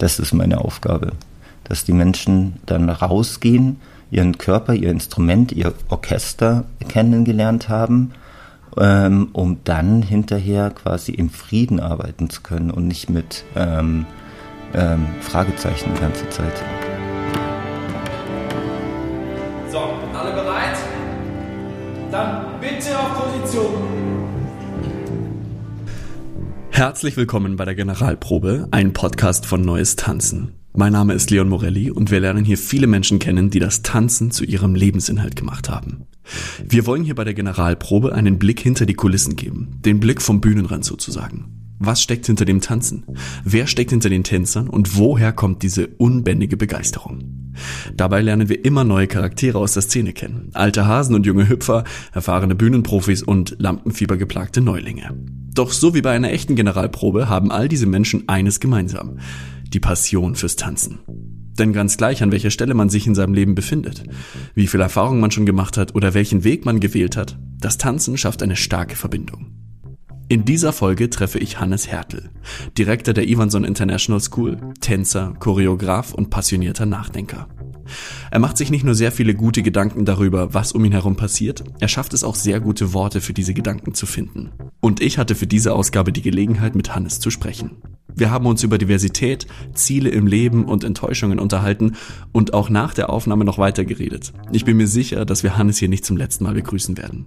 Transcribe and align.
Das 0.00 0.18
ist 0.18 0.32
meine 0.32 0.62
Aufgabe. 0.62 1.12
Dass 1.64 1.84
die 1.84 1.92
Menschen 1.92 2.54
dann 2.64 2.88
rausgehen, 2.88 3.76
ihren 4.10 4.38
Körper, 4.38 4.72
ihr 4.72 4.90
Instrument, 4.90 5.52
ihr 5.52 5.74
Orchester 5.90 6.64
kennengelernt 6.88 7.68
haben, 7.68 8.12
ähm, 8.78 9.28
um 9.34 9.58
dann 9.64 10.02
hinterher 10.02 10.70
quasi 10.70 11.12
im 11.12 11.28
Frieden 11.28 11.80
arbeiten 11.80 12.30
zu 12.30 12.40
können 12.40 12.70
und 12.70 12.88
nicht 12.88 13.10
mit 13.10 13.44
ähm, 13.54 14.06
ähm, 14.74 15.06
Fragezeichen 15.20 15.90
die 15.94 16.00
ganze 16.00 16.28
Zeit. 16.30 16.54
Herzlich 26.80 27.18
willkommen 27.18 27.56
bei 27.56 27.66
der 27.66 27.74
Generalprobe, 27.74 28.68
ein 28.70 28.94
Podcast 28.94 29.44
von 29.44 29.60
Neues 29.60 29.96
Tanzen. 29.96 30.54
Mein 30.72 30.94
Name 30.94 31.12
ist 31.12 31.30
Leon 31.30 31.50
Morelli 31.50 31.90
und 31.90 32.10
wir 32.10 32.20
lernen 32.20 32.42
hier 32.42 32.56
viele 32.56 32.86
Menschen 32.86 33.18
kennen, 33.18 33.50
die 33.50 33.58
das 33.58 33.82
Tanzen 33.82 34.30
zu 34.30 34.44
ihrem 34.44 34.74
Lebensinhalt 34.74 35.36
gemacht 35.36 35.68
haben. 35.68 36.06
Wir 36.66 36.86
wollen 36.86 37.04
hier 37.04 37.14
bei 37.14 37.24
der 37.24 37.34
Generalprobe 37.34 38.14
einen 38.14 38.38
Blick 38.38 38.60
hinter 38.60 38.86
die 38.86 38.94
Kulissen 38.94 39.36
geben, 39.36 39.78
den 39.84 40.00
Blick 40.00 40.22
vom 40.22 40.40
Bühnenrand 40.40 40.86
sozusagen. 40.86 41.59
Was 41.82 42.02
steckt 42.02 42.26
hinter 42.26 42.44
dem 42.44 42.60
Tanzen? 42.60 43.06
Wer 43.42 43.66
steckt 43.66 43.88
hinter 43.88 44.10
den 44.10 44.22
Tänzern 44.22 44.68
und 44.68 44.98
woher 44.98 45.32
kommt 45.32 45.62
diese 45.62 45.86
unbändige 45.86 46.58
Begeisterung? 46.58 47.54
Dabei 47.96 48.20
lernen 48.20 48.50
wir 48.50 48.66
immer 48.66 48.84
neue 48.84 49.06
Charaktere 49.06 49.58
aus 49.58 49.72
der 49.72 49.82
Szene 49.82 50.12
kennen. 50.12 50.50
Alte 50.52 50.86
Hasen 50.86 51.14
und 51.14 51.24
junge 51.24 51.48
Hüpfer, 51.48 51.84
erfahrene 52.12 52.54
Bühnenprofis 52.54 53.22
und 53.22 53.56
lampenfiebergeplagte 53.58 54.60
Neulinge. 54.60 55.16
Doch 55.54 55.72
so 55.72 55.94
wie 55.94 56.02
bei 56.02 56.10
einer 56.10 56.30
echten 56.32 56.54
Generalprobe 56.54 57.30
haben 57.30 57.50
all 57.50 57.66
diese 57.66 57.86
Menschen 57.86 58.28
eines 58.28 58.60
gemeinsam. 58.60 59.18
Die 59.68 59.80
Passion 59.80 60.34
fürs 60.34 60.56
Tanzen. 60.56 60.98
Denn 61.58 61.72
ganz 61.72 61.96
gleich, 61.96 62.22
an 62.22 62.30
welcher 62.30 62.50
Stelle 62.50 62.74
man 62.74 62.90
sich 62.90 63.06
in 63.06 63.14
seinem 63.14 63.32
Leben 63.32 63.54
befindet, 63.54 64.04
wie 64.54 64.66
viel 64.66 64.80
Erfahrung 64.80 65.18
man 65.18 65.30
schon 65.30 65.46
gemacht 65.46 65.78
hat 65.78 65.94
oder 65.94 66.12
welchen 66.12 66.44
Weg 66.44 66.66
man 66.66 66.78
gewählt 66.78 67.16
hat, 67.16 67.38
das 67.58 67.78
Tanzen 67.78 68.18
schafft 68.18 68.42
eine 68.42 68.56
starke 68.56 68.96
Verbindung. 68.96 69.59
In 70.30 70.44
dieser 70.44 70.72
Folge 70.72 71.10
treffe 71.10 71.40
ich 71.40 71.58
Hannes 71.58 71.88
Hertel, 71.88 72.30
Direktor 72.78 73.12
der 73.12 73.28
Ivanson 73.28 73.64
International 73.64 74.20
School, 74.20 74.58
Tänzer, 74.80 75.34
Choreograf 75.40 76.14
und 76.14 76.30
passionierter 76.30 76.86
Nachdenker. 76.86 77.48
Er 78.30 78.38
macht 78.38 78.56
sich 78.56 78.70
nicht 78.70 78.84
nur 78.84 78.94
sehr 78.94 79.10
viele 79.10 79.34
gute 79.34 79.64
Gedanken 79.64 80.04
darüber, 80.04 80.54
was 80.54 80.70
um 80.70 80.84
ihn 80.84 80.92
herum 80.92 81.16
passiert, 81.16 81.64
er 81.80 81.88
schafft 81.88 82.14
es 82.14 82.22
auch 82.22 82.36
sehr 82.36 82.60
gute 82.60 82.92
Worte 82.92 83.20
für 83.20 83.32
diese 83.32 83.54
Gedanken 83.54 83.92
zu 83.92 84.06
finden. 84.06 84.52
Und 84.78 85.02
ich 85.02 85.18
hatte 85.18 85.34
für 85.34 85.48
diese 85.48 85.74
Ausgabe 85.74 86.12
die 86.12 86.22
Gelegenheit, 86.22 86.76
mit 86.76 86.94
Hannes 86.94 87.18
zu 87.18 87.30
sprechen. 87.30 87.78
Wir 88.14 88.30
haben 88.30 88.46
uns 88.46 88.62
über 88.62 88.78
Diversität, 88.78 89.48
Ziele 89.74 90.10
im 90.10 90.28
Leben 90.28 90.64
und 90.64 90.84
Enttäuschungen 90.84 91.40
unterhalten 91.40 91.96
und 92.30 92.54
auch 92.54 92.70
nach 92.70 92.94
der 92.94 93.10
Aufnahme 93.10 93.44
noch 93.44 93.58
weiter 93.58 93.84
geredet. 93.84 94.32
Ich 94.52 94.64
bin 94.64 94.76
mir 94.76 94.86
sicher, 94.86 95.24
dass 95.24 95.42
wir 95.42 95.58
Hannes 95.58 95.78
hier 95.78 95.88
nicht 95.88 96.04
zum 96.04 96.16
letzten 96.16 96.44
Mal 96.44 96.54
begrüßen 96.54 96.96
werden 96.98 97.26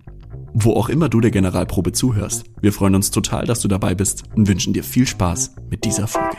wo 0.53 0.73
auch 0.73 0.89
immer 0.89 1.09
du 1.09 1.19
der 1.19 1.31
Generalprobe 1.31 1.91
zuhörst. 1.91 2.45
Wir 2.61 2.71
freuen 2.71 2.95
uns 2.95 3.09
total, 3.11 3.45
dass 3.45 3.59
du 3.59 3.67
dabei 3.67 3.95
bist 3.95 4.23
und 4.35 4.47
wünschen 4.47 4.71
dir 4.73 4.83
viel 4.83 5.07
Spaß 5.07 5.55
mit 5.69 5.83
dieser 5.83 6.07
Folge. 6.07 6.37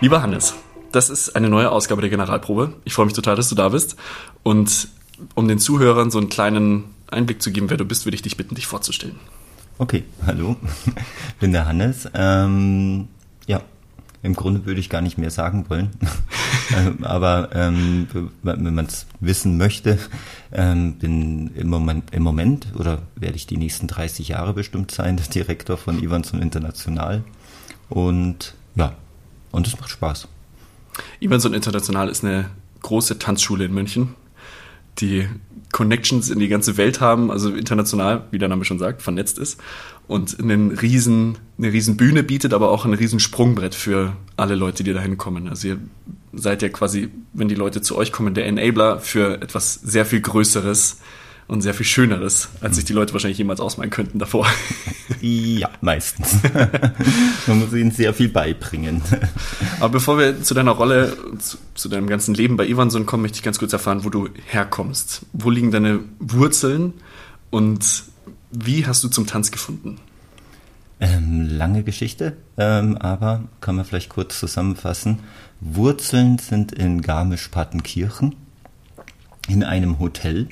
Lieber 0.00 0.20
Hannes, 0.20 0.54
das 0.92 1.08
ist 1.08 1.34
eine 1.34 1.48
neue 1.48 1.70
Ausgabe 1.70 2.02
der 2.02 2.10
Generalprobe. 2.10 2.74
Ich 2.84 2.92
freue 2.92 3.06
mich 3.06 3.14
total, 3.14 3.36
dass 3.36 3.48
du 3.48 3.54
da 3.54 3.70
bist. 3.70 3.96
Und 4.42 4.88
um 5.34 5.48
den 5.48 5.58
Zuhörern 5.58 6.10
so 6.10 6.18
einen 6.18 6.28
kleinen 6.28 6.84
Einblick 7.10 7.40
zu 7.40 7.50
geben, 7.50 7.70
wer 7.70 7.78
du 7.78 7.86
bist, 7.86 8.04
würde 8.04 8.16
ich 8.16 8.22
dich 8.22 8.36
bitten, 8.36 8.54
dich 8.54 8.66
vorzustellen. 8.66 9.18
Okay, 9.78 10.04
hallo, 10.26 10.56
bin 11.40 11.52
der 11.52 11.66
Hannes. 11.66 12.08
Ähm, 12.12 13.08
ja, 13.46 13.62
im 14.24 14.34
Grunde 14.34 14.64
würde 14.64 14.80
ich 14.80 14.88
gar 14.88 15.02
nicht 15.02 15.18
mehr 15.18 15.30
sagen 15.30 15.66
wollen. 15.68 15.90
Ähm, 16.74 17.04
aber 17.04 17.50
ähm, 17.52 18.08
wenn 18.42 18.74
man 18.74 18.86
es 18.86 19.06
wissen 19.20 19.58
möchte, 19.58 19.98
ähm, 20.50 20.94
bin 20.94 21.54
im 21.54 21.68
Moment, 21.68 22.14
im 22.14 22.22
Moment 22.22 22.68
oder 22.74 23.02
werde 23.16 23.36
ich 23.36 23.46
die 23.46 23.58
nächsten 23.58 23.86
30 23.86 24.28
Jahre 24.28 24.54
bestimmt 24.54 24.90
sein, 24.90 25.18
der 25.18 25.26
Direktor 25.26 25.76
von 25.76 26.02
Ivanson 26.02 26.40
International. 26.40 27.22
Und 27.90 28.54
ja, 28.76 28.94
und 29.52 29.66
es 29.66 29.78
macht 29.78 29.90
Spaß. 29.90 30.26
Ivanson 31.20 31.52
International 31.52 32.08
ist 32.08 32.24
eine 32.24 32.48
große 32.80 33.18
Tanzschule 33.18 33.66
in 33.66 33.74
München, 33.74 34.14
die 35.00 35.28
Connections 35.70 36.30
in 36.30 36.38
die 36.38 36.48
ganze 36.48 36.78
Welt 36.78 37.00
haben, 37.02 37.30
also 37.30 37.50
international, 37.50 38.24
wie 38.30 38.38
der 38.38 38.48
Name 38.48 38.64
schon 38.64 38.78
sagt, 38.78 39.02
vernetzt 39.02 39.38
ist 39.38 39.60
und 40.06 40.38
einen 40.38 40.70
riesen, 40.72 41.38
eine 41.58 41.72
riesen 41.72 41.96
Bühne 41.96 42.22
bietet, 42.22 42.52
aber 42.52 42.70
auch 42.70 42.84
ein 42.84 42.94
riesen 42.94 43.20
Sprungbrett 43.20 43.74
für 43.74 44.16
alle 44.36 44.54
Leute, 44.54 44.84
die 44.84 44.92
da 44.92 45.00
hinkommen. 45.00 45.48
Also 45.48 45.68
ihr 45.68 45.78
seid 46.32 46.62
ja 46.62 46.68
quasi, 46.68 47.10
wenn 47.32 47.48
die 47.48 47.54
Leute 47.54 47.80
zu 47.80 47.96
euch 47.96 48.12
kommen, 48.12 48.34
der 48.34 48.46
Enabler 48.46 49.00
für 49.00 49.40
etwas 49.40 49.74
sehr 49.74 50.04
viel 50.04 50.20
Größeres 50.20 50.98
und 51.46 51.60
sehr 51.60 51.74
viel 51.74 51.86
Schöneres, 51.86 52.48
als 52.60 52.76
sich 52.76 52.84
die 52.84 52.92
Leute 52.92 53.12
wahrscheinlich 53.12 53.38
jemals 53.38 53.60
ausmalen 53.60 53.90
könnten 53.90 54.18
davor. 54.18 54.46
Ja, 55.20 55.70
meistens. 55.80 56.36
Man 57.46 57.58
muss 57.58 57.72
ihnen 57.72 57.90
sehr 57.90 58.12
viel 58.12 58.28
beibringen. 58.28 59.02
Aber 59.80 59.90
bevor 59.90 60.18
wir 60.18 60.42
zu 60.42 60.52
deiner 60.54 60.72
Rolle, 60.72 61.16
zu, 61.38 61.56
zu 61.74 61.88
deinem 61.88 62.08
ganzen 62.08 62.34
Leben 62.34 62.56
bei 62.56 62.66
Ivanson 62.66 63.06
kommen, 63.06 63.22
möchte 63.22 63.36
ich 63.36 63.42
ganz 63.42 63.58
kurz 63.58 63.72
erfahren, 63.72 64.04
wo 64.04 64.10
du 64.10 64.28
herkommst. 64.46 65.24
Wo 65.32 65.50
liegen 65.50 65.70
deine 65.70 66.00
Wurzeln 66.18 66.94
und 67.50 68.04
wie 68.54 68.86
hast 68.86 69.02
du 69.02 69.08
zum 69.08 69.26
Tanz 69.26 69.50
gefunden? 69.50 69.98
Ähm, 71.00 71.48
lange 71.48 71.82
Geschichte, 71.82 72.36
ähm, 72.56 72.96
aber 72.96 73.44
kann 73.60 73.74
man 73.74 73.84
vielleicht 73.84 74.10
kurz 74.10 74.38
zusammenfassen. 74.38 75.18
Wurzeln 75.60 76.38
sind 76.38 76.72
in 76.72 77.02
Garmisch-Partenkirchen 77.02 78.36
in 79.48 79.64
einem 79.64 79.98
Hotel, 79.98 80.48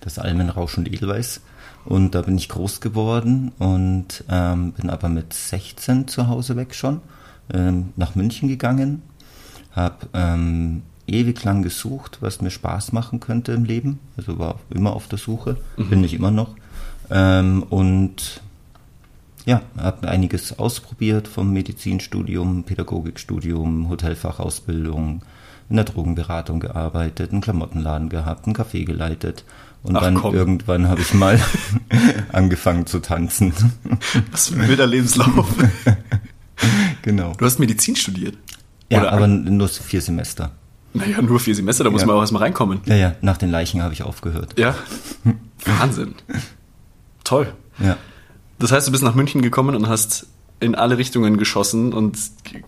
das 0.00 0.18
Almenrausch 0.18 0.76
und 0.76 0.92
Edelweiß. 0.92 1.40
Und 1.84 2.14
da 2.14 2.22
bin 2.22 2.36
ich 2.36 2.48
groß 2.48 2.80
geworden 2.80 3.52
und 3.58 4.24
ähm, 4.28 4.72
bin 4.72 4.90
aber 4.90 5.08
mit 5.08 5.32
16 5.32 6.08
zu 6.08 6.28
Hause 6.28 6.56
weg 6.56 6.74
schon 6.74 7.00
ähm, 7.52 7.92
nach 7.96 8.14
München 8.14 8.48
gegangen. 8.48 9.02
Habe 9.72 10.08
ähm, 10.12 10.82
ewig 11.06 11.42
lang 11.44 11.62
gesucht, 11.62 12.18
was 12.20 12.40
mir 12.40 12.50
Spaß 12.50 12.92
machen 12.92 13.20
könnte 13.20 13.52
im 13.52 13.64
Leben. 13.64 14.00
Also 14.16 14.38
war 14.38 14.58
immer 14.70 14.94
auf 14.94 15.08
der 15.08 15.18
Suche, 15.18 15.56
mhm. 15.76 15.90
bin 15.90 16.04
ich 16.04 16.14
immer 16.14 16.30
noch. 16.30 16.54
Ähm, 17.10 17.62
und 17.64 18.40
ja, 19.44 19.62
habe 19.78 20.08
einiges 20.08 20.58
ausprobiert 20.58 21.28
vom 21.28 21.52
Medizinstudium, 21.52 22.64
Pädagogikstudium, 22.64 23.88
Hotelfachausbildung, 23.88 25.22
in 25.68 25.76
der 25.76 25.84
Drogenberatung 25.84 26.60
gearbeitet, 26.60 27.32
einen 27.32 27.40
Klamottenladen 27.40 28.08
gehabt, 28.08 28.46
einen 28.46 28.56
Café 28.56 28.84
geleitet. 28.84 29.44
Und 29.82 29.96
Ach, 29.96 30.02
dann 30.02 30.16
komm. 30.16 30.34
irgendwann 30.34 30.88
habe 30.88 31.00
ich 31.00 31.14
mal 31.14 31.40
angefangen 32.32 32.86
zu 32.86 32.98
tanzen. 32.98 33.52
Was 34.32 34.48
für 34.48 34.60
ein 34.60 34.68
wilder 34.68 34.86
Lebenslauf. 34.86 35.46
genau. 37.02 37.32
Du 37.38 37.44
hast 37.44 37.60
Medizin 37.60 37.94
studiert? 37.94 38.36
Ja, 38.90 39.00
Oder 39.00 39.12
aber 39.12 39.26
nur 39.28 39.68
vier 39.68 40.00
Semester. 40.00 40.52
Naja, 40.92 41.20
nur 41.20 41.38
vier 41.38 41.54
Semester, 41.54 41.84
da 41.84 41.90
muss 41.90 42.00
ja. 42.00 42.06
man 42.06 42.16
auch 42.16 42.20
erstmal 42.20 42.42
reinkommen. 42.42 42.80
Ja, 42.86 42.96
ja, 42.96 43.14
nach 43.20 43.36
den 43.36 43.50
Leichen 43.50 43.82
habe 43.82 43.92
ich 43.92 44.02
aufgehört. 44.02 44.58
Ja. 44.58 44.74
Wahnsinn. 45.64 46.14
Toll. 47.26 47.52
Ja. 47.78 47.96
Das 48.58 48.72
heißt, 48.72 48.86
du 48.86 48.92
bist 48.92 49.02
nach 49.02 49.14
München 49.14 49.42
gekommen 49.42 49.74
und 49.74 49.88
hast 49.88 50.26
in 50.60 50.74
alle 50.74 50.96
Richtungen 50.96 51.36
geschossen 51.36 51.92
und 51.92 52.16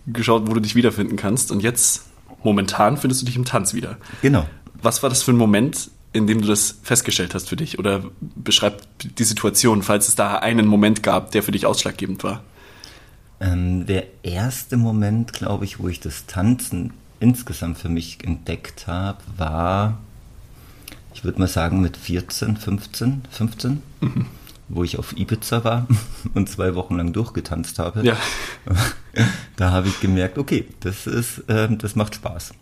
geschaut, 0.06 0.48
wo 0.48 0.54
du 0.54 0.60
dich 0.60 0.74
wiederfinden 0.74 1.16
kannst. 1.16 1.50
Und 1.50 1.62
jetzt, 1.62 2.06
momentan, 2.42 2.96
findest 2.96 3.22
du 3.22 3.26
dich 3.26 3.36
im 3.36 3.44
Tanz 3.44 3.72
wieder. 3.72 3.96
Genau. 4.20 4.46
Was 4.82 5.02
war 5.02 5.10
das 5.10 5.22
für 5.22 5.32
ein 5.32 5.36
Moment, 5.36 5.90
in 6.12 6.26
dem 6.26 6.42
du 6.42 6.48
das 6.48 6.78
festgestellt 6.82 7.34
hast 7.34 7.48
für 7.48 7.56
dich? 7.56 7.78
Oder 7.78 8.02
beschreib 8.20 8.82
die 8.98 9.24
Situation, 9.24 9.82
falls 9.82 10.08
es 10.08 10.16
da 10.16 10.36
einen 10.36 10.66
Moment 10.66 11.02
gab, 11.02 11.30
der 11.30 11.42
für 11.42 11.52
dich 11.52 11.64
ausschlaggebend 11.64 12.24
war. 12.24 12.42
Ähm, 13.40 13.86
der 13.86 14.06
erste 14.24 14.76
Moment, 14.76 15.32
glaube 15.32 15.64
ich, 15.64 15.78
wo 15.78 15.86
ich 15.86 16.00
das 16.00 16.26
Tanzen 16.26 16.92
insgesamt 17.20 17.78
für 17.78 17.88
mich 17.88 18.18
entdeckt 18.24 18.88
habe, 18.88 19.18
war, 19.36 19.98
ich 21.14 21.22
würde 21.22 21.38
mal 21.38 21.46
sagen, 21.46 21.80
mit 21.80 21.96
14, 21.96 22.56
15, 22.56 23.22
15. 23.30 23.82
Mhm 24.00 24.26
wo 24.68 24.84
ich 24.84 24.98
auf 24.98 25.16
Ibiza 25.16 25.64
war 25.64 25.86
und 26.34 26.48
zwei 26.48 26.74
Wochen 26.74 26.96
lang 26.96 27.12
durchgetanzt 27.12 27.78
habe. 27.78 28.02
Ja. 28.04 28.16
Da 29.56 29.72
habe 29.72 29.88
ich 29.88 29.98
gemerkt, 29.98 30.38
okay, 30.38 30.68
das 30.78 31.08
ist, 31.08 31.42
ähm, 31.48 31.78
das 31.78 31.96
macht 31.96 32.14
Spaß. 32.14 32.52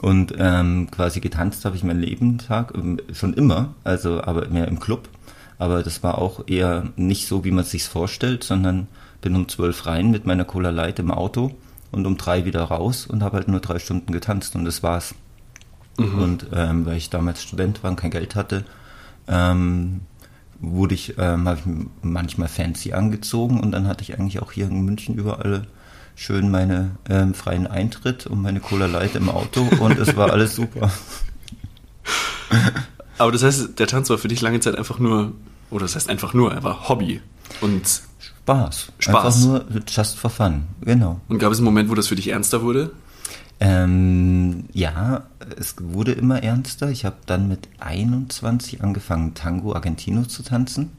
Und 0.00 0.34
ähm, 0.36 0.88
quasi 0.90 1.20
getanzt 1.20 1.64
habe 1.64 1.76
ich 1.76 1.84
mein 1.84 2.00
Leben 2.00 2.38
Tag 2.38 2.72
ähm, 2.74 2.98
schon 3.12 3.34
immer, 3.34 3.74
also 3.84 4.20
aber 4.24 4.48
mehr 4.48 4.66
im 4.66 4.80
Club. 4.80 5.08
Aber 5.58 5.84
das 5.84 6.02
war 6.02 6.18
auch 6.18 6.48
eher 6.48 6.88
nicht 6.96 7.28
so, 7.28 7.44
wie 7.44 7.52
man 7.52 7.62
es 7.62 7.70
sich 7.70 7.84
vorstellt, 7.84 8.42
sondern 8.42 8.88
bin 9.20 9.36
um 9.36 9.48
zwölf 9.48 9.86
rein 9.86 10.10
mit 10.10 10.26
meiner 10.26 10.44
Cola 10.44 10.70
Light 10.70 10.98
im 10.98 11.10
Auto 11.10 11.52
und 11.90 12.06
um 12.06 12.16
drei 12.16 12.44
wieder 12.44 12.62
raus 12.62 13.06
und 13.06 13.22
habe 13.22 13.36
halt 13.36 13.48
nur 13.48 13.60
drei 13.60 13.78
Stunden 13.78 14.12
getanzt 14.12 14.54
und 14.54 14.64
das 14.64 14.82
war's. 14.82 15.14
Mhm. 15.96 16.18
Und 16.18 16.46
ähm, 16.52 16.86
weil 16.86 16.96
ich 16.96 17.10
damals 17.10 17.42
Student 17.42 17.82
war 17.82 17.90
und 17.90 17.96
kein 17.96 18.10
Geld 18.10 18.36
hatte, 18.36 18.64
ähm, 19.26 20.00
wurde 20.60 20.94
ich, 20.94 21.14
ähm, 21.18 21.48
habe 21.48 21.58
ich 21.58 21.86
manchmal 22.02 22.48
fancy 22.48 22.92
angezogen 22.92 23.60
und 23.60 23.72
dann 23.72 23.86
hatte 23.86 24.02
ich 24.02 24.18
eigentlich 24.18 24.40
auch 24.40 24.52
hier 24.52 24.66
in 24.66 24.82
München 24.82 25.14
überall 25.14 25.66
schön 26.16 26.50
meine 26.50 26.92
ähm, 27.08 27.32
freien 27.32 27.66
Eintritt 27.66 28.26
und 28.26 28.42
meine 28.42 28.60
Cola 28.60 28.86
Light 28.86 29.14
im 29.14 29.28
Auto 29.28 29.68
und 29.80 29.98
es 29.98 30.16
war 30.16 30.32
alles 30.32 30.56
super. 30.56 30.90
Aber 33.18 33.32
das 33.32 33.42
heißt, 33.42 33.78
der 33.78 33.86
Tanz 33.86 34.10
war 34.10 34.18
für 34.18 34.28
dich 34.28 34.40
lange 34.40 34.60
Zeit 34.60 34.76
einfach 34.76 34.98
nur, 34.98 35.32
oder 35.70 35.82
das 35.82 35.94
heißt 35.94 36.08
einfach 36.08 36.34
nur, 36.34 36.52
er 36.52 36.64
war 36.64 36.88
Hobby 36.88 37.20
und 37.60 38.02
Spaß. 38.18 38.92
Spaß. 38.98 39.08
Einfach 39.08 39.38
nur 39.38 39.64
just 39.86 40.18
for 40.18 40.30
fun, 40.30 40.64
genau. 40.80 41.20
Und 41.28 41.38
gab 41.38 41.52
es 41.52 41.58
einen 41.58 41.66
Moment, 41.66 41.88
wo 41.88 41.94
das 41.94 42.08
für 42.08 42.16
dich 42.16 42.28
ernster 42.28 42.62
wurde? 42.62 42.90
Ähm, 43.60 44.64
ja, 44.72 45.24
es 45.58 45.74
wurde 45.80 46.12
immer 46.12 46.42
ernster. 46.42 46.90
Ich 46.90 47.04
habe 47.04 47.16
dann 47.26 47.48
mit 47.48 47.68
21 47.80 48.82
angefangen, 48.82 49.34
Tango 49.34 49.74
Argentino 49.74 50.24
zu 50.24 50.42
tanzen. 50.42 50.90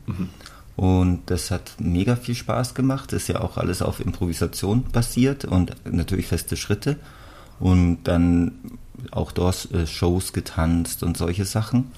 Und 0.75 1.21
das 1.25 1.51
hat 1.51 1.73
mega 1.79 2.15
viel 2.15 2.35
Spaß 2.35 2.73
gemacht. 2.73 3.13
Ist 3.13 3.27
ja 3.27 3.41
auch 3.41 3.57
alles 3.57 3.81
auf 3.81 3.99
Improvisation 3.99 4.83
basiert 4.91 5.45
und 5.45 5.75
natürlich 5.89 6.27
feste 6.27 6.57
Schritte. 6.57 6.97
Und 7.59 8.03
dann 8.05 8.53
auch 9.11 9.31
dort 9.31 9.71
äh, 9.73 9.87
Shows 9.87 10.33
getanzt 10.33 11.03
und 11.03 11.17
solche 11.17 11.45
Sachen. 11.45 11.91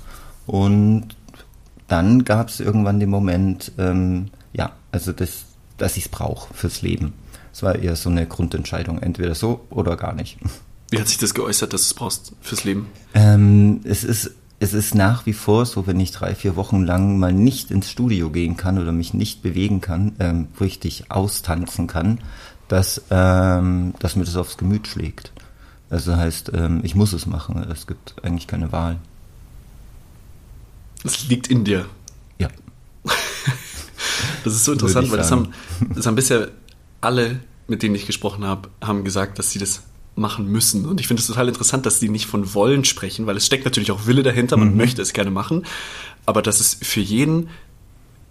Und 0.45 1.15
dann 1.87 2.23
gab 2.23 2.49
es 2.49 2.59
irgendwann 2.59 2.99
den 2.99 3.09
Moment, 3.09 3.71
ähm, 3.77 4.27
ja, 4.53 4.71
also 4.91 5.11
das, 5.11 5.45
dass 5.77 5.97
ich 5.97 6.05
es 6.05 6.09
brauche 6.09 6.53
fürs 6.53 6.81
Leben. 6.81 7.13
Es 7.53 7.63
war 7.63 7.75
eher 7.75 7.95
so 7.95 8.09
eine 8.09 8.25
Grundentscheidung, 8.25 8.99
entweder 8.99 9.35
so 9.35 9.65
oder 9.69 9.97
gar 9.97 10.13
nicht. 10.13 10.37
Wie 10.89 10.99
hat 10.99 11.07
sich 11.07 11.17
das 11.17 11.33
geäußert, 11.33 11.73
dass 11.73 11.81
du 11.81 11.85
es 11.87 11.93
brauchst 11.93 12.33
fürs 12.41 12.63
Leben? 12.63 12.87
Ähm, 13.13 13.81
es 13.83 14.03
ist 14.03 14.31
es 14.61 14.75
ist 14.75 14.93
nach 14.93 15.25
wie 15.25 15.33
vor 15.33 15.65
so, 15.65 15.87
wenn 15.87 15.99
ich 15.99 16.11
drei, 16.11 16.35
vier 16.35 16.55
Wochen 16.55 16.83
lang 16.83 17.17
mal 17.17 17.33
nicht 17.33 17.71
ins 17.71 17.89
Studio 17.89 18.29
gehen 18.29 18.57
kann 18.57 18.77
oder 18.77 18.91
mich 18.91 19.11
nicht 19.11 19.41
bewegen 19.41 19.81
kann, 19.81 20.11
ähm, 20.19 20.49
richtig 20.59 21.09
austanzen 21.09 21.87
kann, 21.87 22.19
dass, 22.67 23.01
ähm, 23.09 23.95
dass 23.97 24.15
mir 24.15 24.23
das 24.23 24.35
aufs 24.35 24.57
Gemüt 24.57 24.87
schlägt. 24.87 25.31
Also 25.89 26.15
heißt, 26.15 26.51
ähm, 26.53 26.81
ich 26.83 26.93
muss 26.93 27.11
es 27.11 27.25
machen. 27.25 27.65
Es 27.71 27.87
gibt 27.87 28.23
eigentlich 28.23 28.45
keine 28.45 28.71
Wahl. 28.71 28.99
Das 31.01 31.27
liegt 31.27 31.47
in 31.47 31.63
dir. 31.63 31.87
Ja. 32.37 32.49
Das 34.43 34.55
ist 34.55 34.65
so 34.65 34.71
interessant, 34.71 35.11
weil 35.11 35.19
das 35.19 35.29
haben, 35.29 35.49
das 35.93 36.07
haben 36.07 36.15
bisher 36.15 36.49
alle, 37.01 37.39
mit 37.67 37.83
denen 37.83 37.95
ich 37.95 38.05
gesprochen 38.05 38.45
habe, 38.45 38.69
haben 38.81 39.03
gesagt, 39.03 39.39
dass 39.39 39.51
sie 39.51 39.59
das 39.59 39.83
machen 40.15 40.47
müssen. 40.47 40.85
Und 40.85 40.99
ich 40.99 41.07
finde 41.07 41.21
es 41.21 41.27
total 41.27 41.47
interessant, 41.47 41.85
dass 41.85 41.99
sie 41.99 42.09
nicht 42.09 42.25
von 42.27 42.53
wollen 42.53 42.83
sprechen, 42.85 43.25
weil 43.27 43.37
es 43.37 43.45
steckt 43.45 43.65
natürlich 43.65 43.91
auch 43.91 44.05
Wille 44.05 44.23
dahinter, 44.23 44.57
man 44.57 44.75
möchte 44.75 45.01
es 45.01 45.13
gerne 45.13 45.31
machen, 45.31 45.65
aber 46.25 46.41
dass 46.41 46.59
es 46.59 46.77
für 46.81 46.99
jeden 46.99 47.49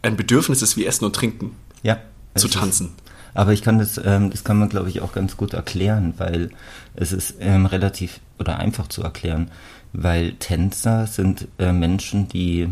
ein 0.02 0.16
Bedürfnis 0.16 0.62
ist 0.62 0.76
wie 0.76 0.86
Essen 0.86 1.04
und 1.04 1.14
Trinken, 1.16 1.52
Ja. 1.82 1.98
zu 2.36 2.48
tanzen. 2.48 2.92
Aber 3.34 3.52
ich 3.52 3.62
kann 3.62 3.78
das, 3.78 4.00
ähm, 4.02 4.30
das 4.30 4.44
kann 4.44 4.58
man 4.58 4.68
glaube 4.68 4.88
ich 4.88 5.00
auch 5.00 5.12
ganz 5.12 5.36
gut 5.36 5.52
erklären, 5.54 6.14
weil 6.18 6.50
es 6.96 7.12
ist 7.12 7.34
ähm, 7.40 7.66
relativ 7.66 8.20
oder 8.38 8.58
einfach 8.58 8.88
zu 8.88 9.02
erklären, 9.02 9.50
weil 9.92 10.32
Tänzer 10.34 11.06
sind 11.06 11.48
äh, 11.58 11.72
Menschen, 11.72 12.28
die 12.28 12.68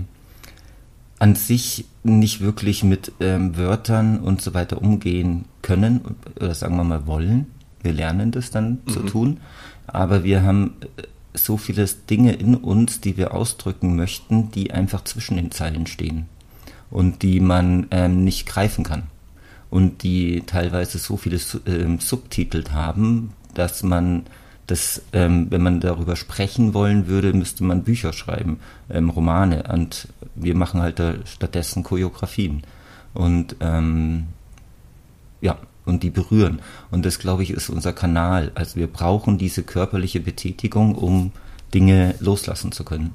an 1.19 1.35
sich 1.35 1.85
nicht 2.05 2.41
wirklich 2.41 2.85
mit 2.85 3.13
ähm, 3.21 3.57
Wörtern 3.57 4.21
und 4.21 4.41
so 4.41 4.55
weiter 4.55 4.81
umgehen 4.81 5.47
können 5.63 6.01
oder 6.37 6.55
sagen 6.55 6.77
wir 6.77 6.85
mal 6.85 7.07
wollen. 7.07 7.47
Wir 7.83 7.93
lernen 7.93 8.31
das 8.31 8.51
dann 8.51 8.79
zu 8.87 9.01
tun, 9.01 9.41
aber 9.87 10.25
wir 10.25 10.43
haben 10.43 10.77
äh, 10.97 11.03
so 11.35 11.57
viele 11.57 11.87
Dinge 12.11 12.33
in 12.33 12.55
uns, 12.55 13.01
die 13.01 13.17
wir 13.17 13.35
ausdrücken 13.35 13.97
möchten, 13.97 14.51
die 14.51 14.73
einfach 14.73 15.05
zwischen 15.05 15.37
den 15.37 15.51
Zeilen 15.51 15.87
stehen 15.87 16.27
und 16.91 17.23
die 17.23 17.41
man 17.41 17.87
ähm, 17.91 18.25
nicht 18.25 18.47
greifen 18.47 18.85
kann 18.85 19.05
und 19.71 20.03
die 20.03 20.43
teilweise 20.47 20.99
so 20.99 21.17
viele 21.17 21.39
ähm, 21.67 22.01
Subtitel 22.01 22.65
haben, 22.73 23.33
dass 23.55 23.83
man 23.83 24.25
das, 24.69 25.03
ähm, 25.13 25.47
wenn 25.51 25.63
man 25.63 25.81
darüber 25.81 26.15
sprechen 26.15 26.75
wollen 26.75 27.09
würde, 27.09 27.33
müsste 27.33 27.65
man 27.65 27.83
Bücher 27.83 28.13
schreiben, 28.13 28.61
ähm, 28.91 29.11
Romane 29.11 29.65
und 29.73 30.09
wir 30.35 30.55
machen 30.55 30.81
halt 30.81 30.99
da 30.99 31.15
stattdessen 31.25 31.83
Choreografien 31.83 32.63
und 33.15 33.57
ähm, 33.61 34.29
ja 35.41 35.59
und 35.87 36.03
die 36.03 36.11
berühren 36.11 36.61
und 36.91 37.05
das 37.07 37.19
glaube 37.19 37.43
ich 37.43 37.51
ist 37.51 37.71
unser 37.71 37.95
Kanal. 37.95 38.53
Also 38.55 38.77
wir 38.77 38.87
brauchen 38.87 39.39
diese 39.39 39.63
körperliche 39.63 40.21
Betätigung, 40.21 40.95
um 40.95 41.33
Dinge 41.75 42.15
loslassen 42.21 42.71
zu 42.71 42.85
können. 42.85 43.15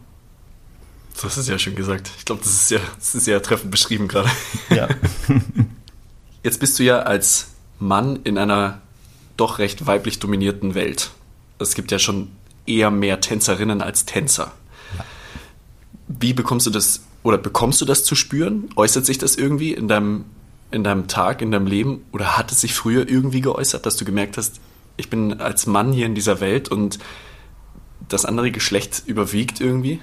Das 1.21 1.37
ist 1.37 1.47
ja 1.47 1.59
schön 1.59 1.75
gesagt. 1.75 2.11
Ich 2.17 2.25
glaube, 2.25 2.41
das 2.43 2.51
ist 2.51 2.67
sehr, 2.69 2.81
das 2.95 3.13
ist 3.13 3.25
sehr 3.25 3.41
treffend 3.43 3.69
beschrieben 3.69 4.07
gerade. 4.07 4.29
Ja. 4.71 4.89
Jetzt 6.43 6.59
bist 6.59 6.79
du 6.79 6.83
ja 6.83 6.99
als 6.99 7.51
Mann 7.79 8.19
in 8.23 8.39
einer 8.39 8.81
doch 9.37 9.59
recht 9.59 9.85
weiblich 9.85 10.17
dominierten 10.17 10.73
Welt. 10.73 11.11
Es 11.63 11.75
gibt 11.75 11.91
ja 11.91 11.99
schon 11.99 12.29
eher 12.65 12.91
mehr 12.91 13.19
Tänzerinnen 13.19 13.81
als 13.81 14.05
Tänzer. 14.05 14.51
Wie 16.07 16.33
bekommst 16.33 16.67
du 16.67 16.69
das 16.69 17.01
oder 17.23 17.37
bekommst 17.37 17.81
du 17.81 17.85
das 17.85 18.03
zu 18.03 18.15
spüren? 18.15 18.69
Äußert 18.75 19.05
sich 19.05 19.17
das 19.17 19.35
irgendwie 19.35 19.73
in 19.73 19.87
deinem, 19.87 20.25
in 20.71 20.83
deinem 20.83 21.07
Tag, 21.07 21.41
in 21.41 21.51
deinem 21.51 21.67
Leben? 21.67 22.05
Oder 22.11 22.37
hat 22.37 22.51
es 22.51 22.61
sich 22.61 22.73
früher 22.73 23.09
irgendwie 23.09 23.41
geäußert, 23.41 23.85
dass 23.85 23.97
du 23.97 24.05
gemerkt 24.05 24.37
hast, 24.37 24.59
ich 24.97 25.09
bin 25.09 25.41
als 25.41 25.65
Mann 25.65 25.91
hier 25.91 26.05
in 26.05 26.15
dieser 26.15 26.39
Welt 26.39 26.69
und 26.69 26.99
das 28.09 28.25
andere 28.25 28.51
Geschlecht 28.51 29.03
überwiegt 29.05 29.61
irgendwie? 29.61 30.01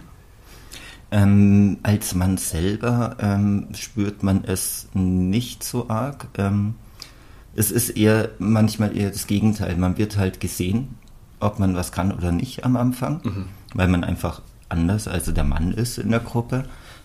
Ähm, 1.13 1.79
als 1.83 2.15
Mann 2.15 2.39
selber 2.39 3.17
ähm, 3.21 3.69
spürt 3.75 4.23
man 4.23 4.45
es 4.45 4.89
nicht 4.95 5.63
so 5.63 5.89
arg. 5.89 6.29
Ähm, 6.39 6.75
es 7.55 7.71
ist 7.71 7.91
eher 7.91 8.31
manchmal 8.39 8.97
eher 8.97 9.11
das 9.11 9.27
Gegenteil. 9.27 9.77
Man 9.77 9.99
wird 9.99 10.17
halt 10.17 10.41
gesehen, 10.41 10.97
ob 11.41 11.59
man 11.59 11.75
was 11.75 11.93
kann 11.93 12.13
oder 12.13 12.33
nicht 12.33 12.65
am 12.65 12.77
Anfang, 12.77 13.21
weil 13.75 13.89
man 13.89 14.05
einfach 14.05 14.43
anders 14.69 15.09
als 15.09 15.33
der 15.33 15.45
Mann 15.45 15.73
ist 15.73 15.99
in 15.99 16.11
der 16.11 16.21
Gruppe. 16.21 16.65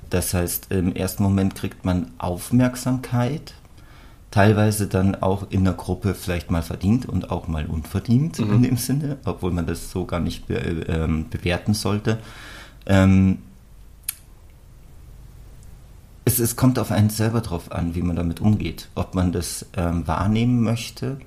Das 0.10 0.34
heißt, 0.34 0.72
im 0.72 0.94
ersten 0.96 1.24
Moment 1.24 1.56
kriegt 1.56 1.84
man 1.84 2.12
Aufmerksamkeit, 2.20 3.56
teilweise 4.32 4.88
dann 4.88 5.16
auch 5.16 5.50
in 5.50 5.64
der 5.64 5.74
Gruppe 5.74 6.14
vielleicht 6.14 6.52
mal 6.52 6.62
verdient 6.62 7.08
und 7.08 7.32
auch 7.32 7.48
mal 7.48 7.66
unverdient 7.66 8.38
in 8.40 8.62
dem 8.62 8.78
Sinne, 8.78 9.18
obwohl 9.26 9.52
man 9.52 9.66
das 9.66 9.92
so 9.92 10.06
gar 10.06 10.20
nicht 10.20 10.48
be 10.48 10.56
ähm, 10.56 11.26
bewerten 11.30 11.74
sollte. 11.74 12.20
Ähm, 12.86 13.40
es, 16.26 16.40
es 16.40 16.56
kommt 16.56 16.80
auf 16.80 16.92
einen 16.92 17.10
selber 17.10 17.42
drauf 17.42 17.72
an, 17.72 17.96
wie 17.96 18.02
man 18.02 18.16
damit 18.16 18.42
umgeht. 18.42 18.90
Ob 18.96 19.16
man 19.16 19.32
das 19.32 19.68
ähm, 19.78 20.08
wahrnehmen 20.08 20.62
möchte, 20.62 21.20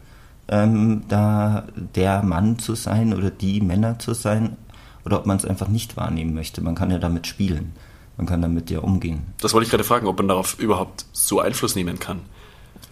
ähm, 0.49 1.03
da 1.09 1.65
der 1.95 2.23
Mann 2.23 2.59
zu 2.59 2.75
sein 2.75 3.15
oder 3.15 3.31
die 3.31 3.61
Männer 3.61 3.99
zu 3.99 4.15
sein, 4.15 4.57
oder 5.05 5.19
ob 5.19 5.27
man 5.27 5.37
es 5.39 5.45
einfach 5.45 5.69
nicht 5.69 5.97
wahrnehmen 5.97 6.35
möchte. 6.35 6.61
Man 6.61 6.75
kann 6.75 6.91
ja 6.91 6.99
damit 6.99 7.27
spielen. 7.27 7.73
Man 8.19 8.27
kann 8.27 8.43
damit 8.43 8.69
ja 8.69 8.81
umgehen. 8.81 9.23
Das 9.41 9.55
wollte 9.55 9.65
ich 9.65 9.71
gerade 9.71 9.85
fragen, 9.85 10.07
ob 10.07 10.19
man 10.19 10.29
darauf 10.29 10.59
überhaupt 10.59 11.07
so 11.13 11.41
Einfluss 11.41 11.77
nehmen 11.77 11.99
kann. 11.99 12.21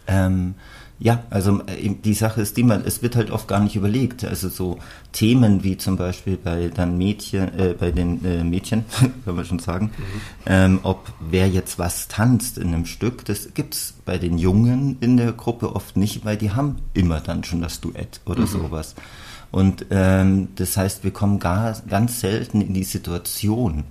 Ähm, 0.07 0.55
ja, 0.99 1.25
also 1.29 1.61
äh, 1.67 1.91
die 1.91 2.15
Sache 2.15 2.41
ist 2.41 2.57
die, 2.57 2.63
man, 2.63 2.83
es 2.85 3.03
wird 3.03 3.17
halt 3.17 3.31
oft 3.31 3.49
gar 3.49 3.61
nicht 3.61 3.77
überlegt. 3.77 4.25
Also 4.25 4.49
so 4.49 4.79
Themen 5.13 5.63
wie 5.63 5.77
zum 5.77 5.97
Beispiel 5.97 6.37
bei 6.37 6.69
dann 6.69 6.97
Mädchen, 6.97 7.59
äh, 7.59 7.75
bei 7.79 7.91
den 7.91 8.25
äh, 8.25 8.43
Mädchen, 8.45 8.85
kann 9.25 9.37
man 9.37 9.45
schon 9.45 9.59
sagen, 9.59 9.91
ähm, 10.47 10.81
ob 10.83 11.13
wer 11.21 11.49
jetzt 11.49 11.79
was 11.79 12.09
tanzt 12.09 12.57
in 12.57 12.69
einem 12.69 12.87
Stück, 12.87 13.25
das 13.27 13.53
gibt's 13.53 13.95
bei 14.05 14.17
den 14.17 14.39
Jungen 14.39 14.97
in 15.01 15.17
der 15.17 15.33
Gruppe 15.33 15.75
oft 15.75 15.97
nicht, 15.97 16.25
weil 16.25 16.37
die 16.37 16.53
haben 16.53 16.77
immer 16.95 17.21
dann 17.21 17.45
schon 17.45 17.61
das 17.61 17.81
Duett 17.81 18.21
oder 18.25 18.47
sowas. 18.47 18.95
Und 19.53 19.87
ähm, 19.91 20.49
das 20.57 20.77
heißt, 20.77 21.05
wir 21.05 21.13
kommen 21.13 21.39
gar, 21.39 21.77
ganz 21.89 22.21
selten 22.21 22.61
in 22.61 22.75
die 22.75 22.85
Situation, 22.85 23.85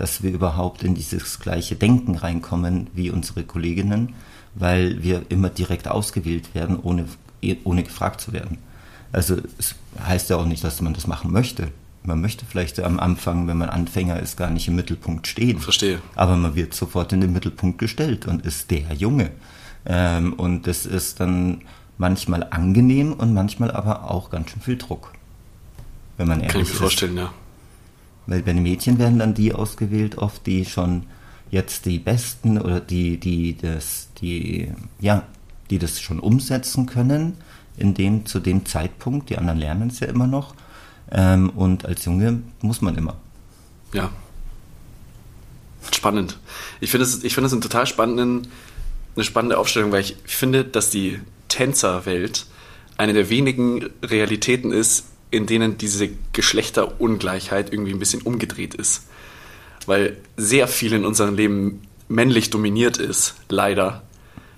dass 0.00 0.22
wir 0.22 0.30
überhaupt 0.30 0.82
in 0.82 0.94
dieses 0.94 1.40
gleiche 1.40 1.76
Denken 1.76 2.14
reinkommen 2.14 2.86
wie 2.94 3.10
unsere 3.10 3.42
Kolleginnen, 3.42 4.14
weil 4.54 5.02
wir 5.02 5.26
immer 5.28 5.50
direkt 5.50 5.88
ausgewählt 5.88 6.54
werden, 6.54 6.80
ohne, 6.80 7.04
ohne 7.64 7.82
gefragt 7.82 8.22
zu 8.22 8.32
werden. 8.32 8.56
Also 9.12 9.36
es 9.58 9.74
heißt 10.02 10.30
ja 10.30 10.36
auch 10.36 10.46
nicht, 10.46 10.64
dass 10.64 10.80
man 10.80 10.94
das 10.94 11.06
machen 11.06 11.30
möchte. 11.30 11.68
Man 12.02 12.22
möchte 12.22 12.46
vielleicht 12.46 12.80
am 12.80 12.98
Anfang, 12.98 13.46
wenn 13.46 13.58
man 13.58 13.68
Anfänger 13.68 14.18
ist, 14.20 14.38
gar 14.38 14.48
nicht 14.48 14.68
im 14.68 14.76
Mittelpunkt 14.76 15.26
stehen. 15.26 15.58
Verstehe. 15.58 16.00
Aber 16.14 16.34
man 16.34 16.54
wird 16.54 16.72
sofort 16.72 17.12
in 17.12 17.20
den 17.20 17.34
Mittelpunkt 17.34 17.78
gestellt 17.78 18.26
und 18.26 18.46
ist 18.46 18.70
der 18.70 18.94
Junge. 18.94 19.30
Ähm, 19.84 20.32
und 20.32 20.66
das 20.66 20.86
ist 20.86 21.20
dann 21.20 21.60
manchmal 21.98 22.46
angenehm 22.48 23.12
und 23.12 23.34
manchmal 23.34 23.70
aber 23.70 24.10
auch 24.10 24.30
ganz 24.30 24.48
schön 24.50 24.62
viel 24.62 24.78
Druck. 24.78 25.12
Wenn 26.16 26.26
man 26.26 26.40
ehrlich 26.40 26.52
Kann 26.52 26.62
ich 26.62 26.68
mir 26.68 26.72
ist. 26.72 26.80
vorstellen, 26.80 27.18
ja. 27.18 27.34
Weil 28.30 28.42
bei 28.42 28.52
den 28.52 28.62
Mädchen 28.62 29.00
werden 29.00 29.18
dann 29.18 29.34
die 29.34 29.52
ausgewählt, 29.52 30.16
oft 30.16 30.46
die 30.46 30.64
schon 30.64 31.02
jetzt 31.50 31.84
die 31.84 31.98
Besten 31.98 32.60
oder 32.60 32.78
die, 32.78 33.18
die 33.18 33.56
das, 33.56 34.06
die, 34.20 34.70
ja, 35.00 35.24
die 35.68 35.80
das 35.80 36.00
schon 36.00 36.20
umsetzen 36.20 36.86
können, 36.86 37.36
in 37.76 37.92
dem, 37.94 38.26
zu 38.26 38.38
dem 38.38 38.64
Zeitpunkt, 38.66 39.30
die 39.30 39.36
anderen 39.36 39.58
lernen 39.58 39.88
es 39.88 39.98
ja 39.98 40.06
immer 40.06 40.28
noch. 40.28 40.54
Ähm, 41.10 41.50
und 41.50 41.84
als 41.86 42.04
Junge 42.04 42.40
muss 42.62 42.80
man 42.80 42.94
immer. 42.94 43.16
Ja. 43.92 44.10
Spannend. 45.92 46.38
Ich 46.80 46.92
finde 46.92 47.06
es, 47.06 47.24
ich 47.24 47.34
finde 47.34 47.48
es 47.48 47.52
einen 47.52 47.62
total 47.62 47.88
spannenden, 47.88 48.46
eine 49.16 49.24
spannende 49.24 49.58
Aufstellung, 49.58 49.90
weil 49.90 50.02
ich 50.02 50.16
finde, 50.24 50.62
dass 50.62 50.90
die 50.90 51.18
Tänzerwelt 51.48 52.46
eine 52.96 53.12
der 53.12 53.28
wenigen 53.28 53.90
Realitäten 54.04 54.70
ist, 54.70 55.06
in 55.30 55.46
denen 55.46 55.78
diese 55.78 56.08
Geschlechterungleichheit 56.32 57.72
irgendwie 57.72 57.92
ein 57.92 57.98
bisschen 57.98 58.22
umgedreht 58.22 58.74
ist. 58.74 59.04
Weil 59.86 60.16
sehr 60.36 60.68
viel 60.68 60.92
in 60.92 61.04
unserem 61.04 61.34
Leben 61.36 61.82
männlich 62.08 62.50
dominiert 62.50 62.98
ist, 62.98 63.34
leider. 63.48 64.02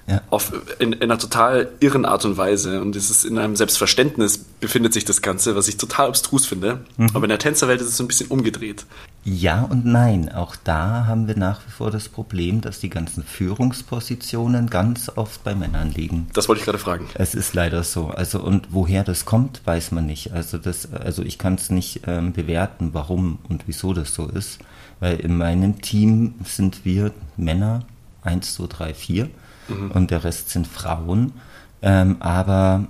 Ja. 0.09 0.21
Auf, 0.31 0.53
in, 0.81 0.93
in, 0.95 1.03
einer 1.03 1.19
total 1.19 1.71
irren 1.79 2.05
Art 2.05 2.25
und 2.25 2.37
Weise. 2.37 2.81
Und 2.81 2.97
es 2.97 3.09
ist 3.09 3.25
in 3.25 3.39
einem 3.39 3.55
Selbstverständnis 3.55 4.39
befindet 4.39 4.93
sich 4.93 5.05
das 5.05 5.23
Ganze, 5.23 5.55
was 5.55 5.69
ich 5.69 5.77
total 5.77 6.09
abstrus 6.09 6.47
finde. 6.47 6.85
Mhm. 6.97 7.11
Aber 7.15 7.25
in 7.25 7.29
der 7.29 7.39
Tänzerwelt 7.39 7.81
ist 7.81 7.89
es 7.89 7.97
so 7.97 8.05
ein 8.05 8.09
bisschen 8.09 8.29
umgedreht. 8.29 8.85
Ja 9.25 9.63
und 9.63 9.85
nein. 9.85 10.33
Auch 10.33 10.57
da 10.57 11.07
haben 11.07 11.29
wir 11.29 11.37
nach 11.37 11.61
wie 11.67 11.71
vor 11.71 11.93
das 11.93 12.09
Problem, 12.09 12.61
dass 12.61 12.81
die 12.81 12.91
ganzen 12.91 13.23
Führungspositionen 13.23 14.69
ganz 14.69 15.11
oft 15.15 15.45
bei 15.45 15.55
Männern 15.55 15.93
liegen. 15.93 16.29
Das 16.33 16.49
wollte 16.49 16.61
ich 16.61 16.65
gerade 16.65 16.79
fragen. 16.79 17.09
Es 17.15 17.35
ist 17.35 17.55
leider 17.55 17.85
so. 17.85 18.09
Also 18.09 18.41
und 18.43 18.69
woher 18.71 19.05
das 19.05 19.25
kommt, 19.25 19.61
weiß 19.65 19.93
man 19.93 20.07
nicht. 20.07 20.33
Also 20.33 20.59
das, 20.59 20.93
also 20.93 21.23
ich 21.23 21.39
kann 21.39 21.55
es 21.55 21.71
nicht 21.71 22.03
ähm, 22.07 22.33
bewerten, 22.33 22.91
warum 22.95 23.39
und 23.49 23.65
wieso 23.67 23.93
das 23.93 24.13
so 24.13 24.27
ist. 24.27 24.59
Weil 24.99 25.21
in 25.21 25.37
meinem 25.37 25.81
Team 25.81 26.35
sind 26.45 26.85
wir 26.85 27.13
Männer, 27.37 27.85
eins, 28.23 28.55
zwei, 28.55 28.67
drei, 28.67 28.95
vier 28.95 29.31
mhm. 29.69 29.93
und 29.93 30.11
der 30.11 30.25
Rest 30.25 30.51
sind 30.51 30.67
Frauen. 30.67 31.33
Ähm, 31.81 32.17
aber. 32.21 32.87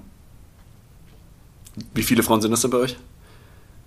Wie 1.94 2.02
viele 2.02 2.22
Frauen 2.22 2.40
sind 2.40 2.50
das 2.50 2.62
denn 2.62 2.70
bei 2.70 2.78
euch? 2.78 2.96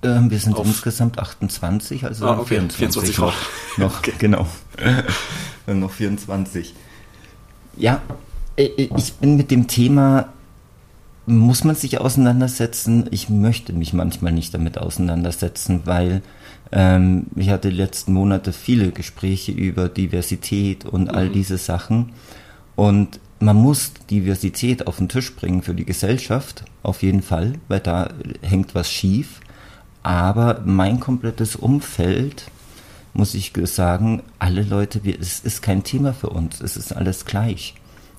Ähm, 0.04 0.30
wir 0.30 0.40
sind 0.40 0.56
Auf. 0.56 0.66
insgesamt 0.68 1.20
28, 1.20 2.06
also 2.06 2.28
ah, 2.28 2.40
okay. 2.40 2.60
24, 2.60 2.78
24 2.78 3.16
Frauen. 3.16 3.34
Noch, 3.78 4.00
okay. 4.00 4.14
genau. 4.18 4.48
noch 5.68 5.92
24. 5.92 6.74
Ja, 7.78 8.02
äh, 8.56 8.66
äh, 8.66 8.90
ich 8.96 9.14
bin 9.14 9.38
mit 9.38 9.52
dem 9.52 9.68
Thema 9.68 10.30
muss 11.28 11.64
man 11.64 11.76
sich 11.76 12.00
auseinandersetzen. 12.00 13.08
Ich 13.12 13.30
möchte 13.30 13.74
mich 13.74 13.94
manchmal 13.94 14.32
nicht 14.32 14.54
damit 14.54 14.78
auseinandersetzen, 14.78 15.82
weil 15.86 16.22
ähm, 16.72 17.28
ich 17.36 17.50
hatte 17.50 17.70
die 17.70 17.76
letzten 17.76 18.14
Monate 18.14 18.54
viele 18.54 18.92
Gespräche 18.92 19.52
über 19.52 19.90
Diversität 19.90 20.86
und 20.86 21.10
all 21.10 21.30
mhm. 21.30 21.34
diese 21.34 21.58
Sachen. 21.58 22.12
Und 22.76 23.20
man 23.40 23.56
muss 23.56 23.94
Diversität 24.10 24.88
auf 24.88 24.98
den 24.98 25.10
Tisch 25.10 25.36
bringen 25.36 25.62
für 25.62 25.74
die 25.74 25.86
Gesellschaft, 25.86 26.64
auf 26.84 27.04
jeden 27.04 27.22
Fall, 27.22 27.54
weil 27.68 27.80
da 27.80 28.10
hängt 28.42 28.76
was 28.76 28.90
schief. 28.90 29.40
Aber 30.06 30.62
mein 30.66 31.00
komplettes 31.00 31.56
Umfeld, 31.56 32.46
muss 33.16 33.34
ich 33.34 33.54
sagen, 33.64 34.22
alle 34.38 34.62
Leute, 34.62 35.04
wir, 35.04 35.20
es 35.20 35.40
ist 35.40 35.64
kein 35.64 35.84
Thema 35.84 36.14
für 36.14 36.30
uns, 36.30 36.62
es 36.62 36.78
ist 36.78 36.96
alles 36.96 37.26
gleich. 37.26 37.74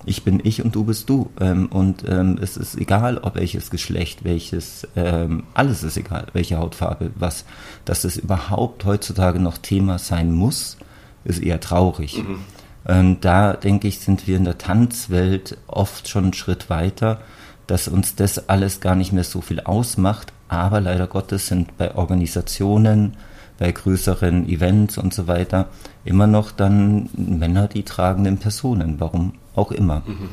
Ich 0.05 0.25
bin 0.25 0.41
ich 0.43 0.61
und 0.61 0.75
du 0.75 0.83
bist 0.83 1.07
du. 1.07 1.31
Ähm, 1.39 1.67
und 1.67 2.03
ähm, 2.05 2.39
es 2.41 2.57
ist 2.57 2.75
egal, 2.75 3.19
ob 3.19 3.35
welches 3.35 3.69
Geschlecht, 3.69 4.25
welches, 4.25 4.85
ähm, 4.97 5.43
alles 5.53 5.81
ist 5.81 5.95
egal, 5.95 6.27
welche 6.33 6.57
Hautfarbe, 6.57 7.11
was. 7.15 7.45
Dass 7.85 8.03
es 8.03 8.17
überhaupt 8.17 8.83
heutzutage 8.83 9.39
noch 9.39 9.57
Thema 9.57 9.97
sein 9.97 10.33
muss, 10.33 10.75
ist 11.23 11.41
eher 11.41 11.61
traurig. 11.61 12.21
Mhm. 12.21 13.17
Da 13.19 13.51
denke 13.51 13.89
ich, 13.89 13.99
sind 13.99 14.27
wir 14.27 14.37
in 14.37 14.45
der 14.45 14.57
Tanzwelt 14.57 15.57
oft 15.67 16.07
schon 16.07 16.25
einen 16.25 16.33
Schritt 16.33 16.69
weiter, 16.69 17.19
dass 17.67 17.87
uns 17.87 18.15
das 18.15 18.49
alles 18.49 18.79
gar 18.79 18.95
nicht 18.95 19.13
mehr 19.13 19.23
so 19.23 19.41
viel 19.41 19.59
ausmacht. 19.59 20.33
Aber 20.47 20.81
leider 20.81 21.07
Gottes 21.07 21.47
sind 21.47 21.77
bei 21.77 21.95
Organisationen, 21.95 23.17
bei 23.59 23.71
größeren 23.71 24.47
Events 24.47 24.97
und 24.97 25.13
so 25.13 25.27
weiter 25.27 25.67
immer 26.05 26.27
noch 26.27 26.51
dann 26.51 27.09
Männer 27.15 27.67
die 27.67 27.83
tragenden 27.83 28.37
Personen. 28.37 28.99
Warum 28.99 29.33
auch 29.55 29.71
immer. 29.71 30.03
Mhm. 30.05 30.29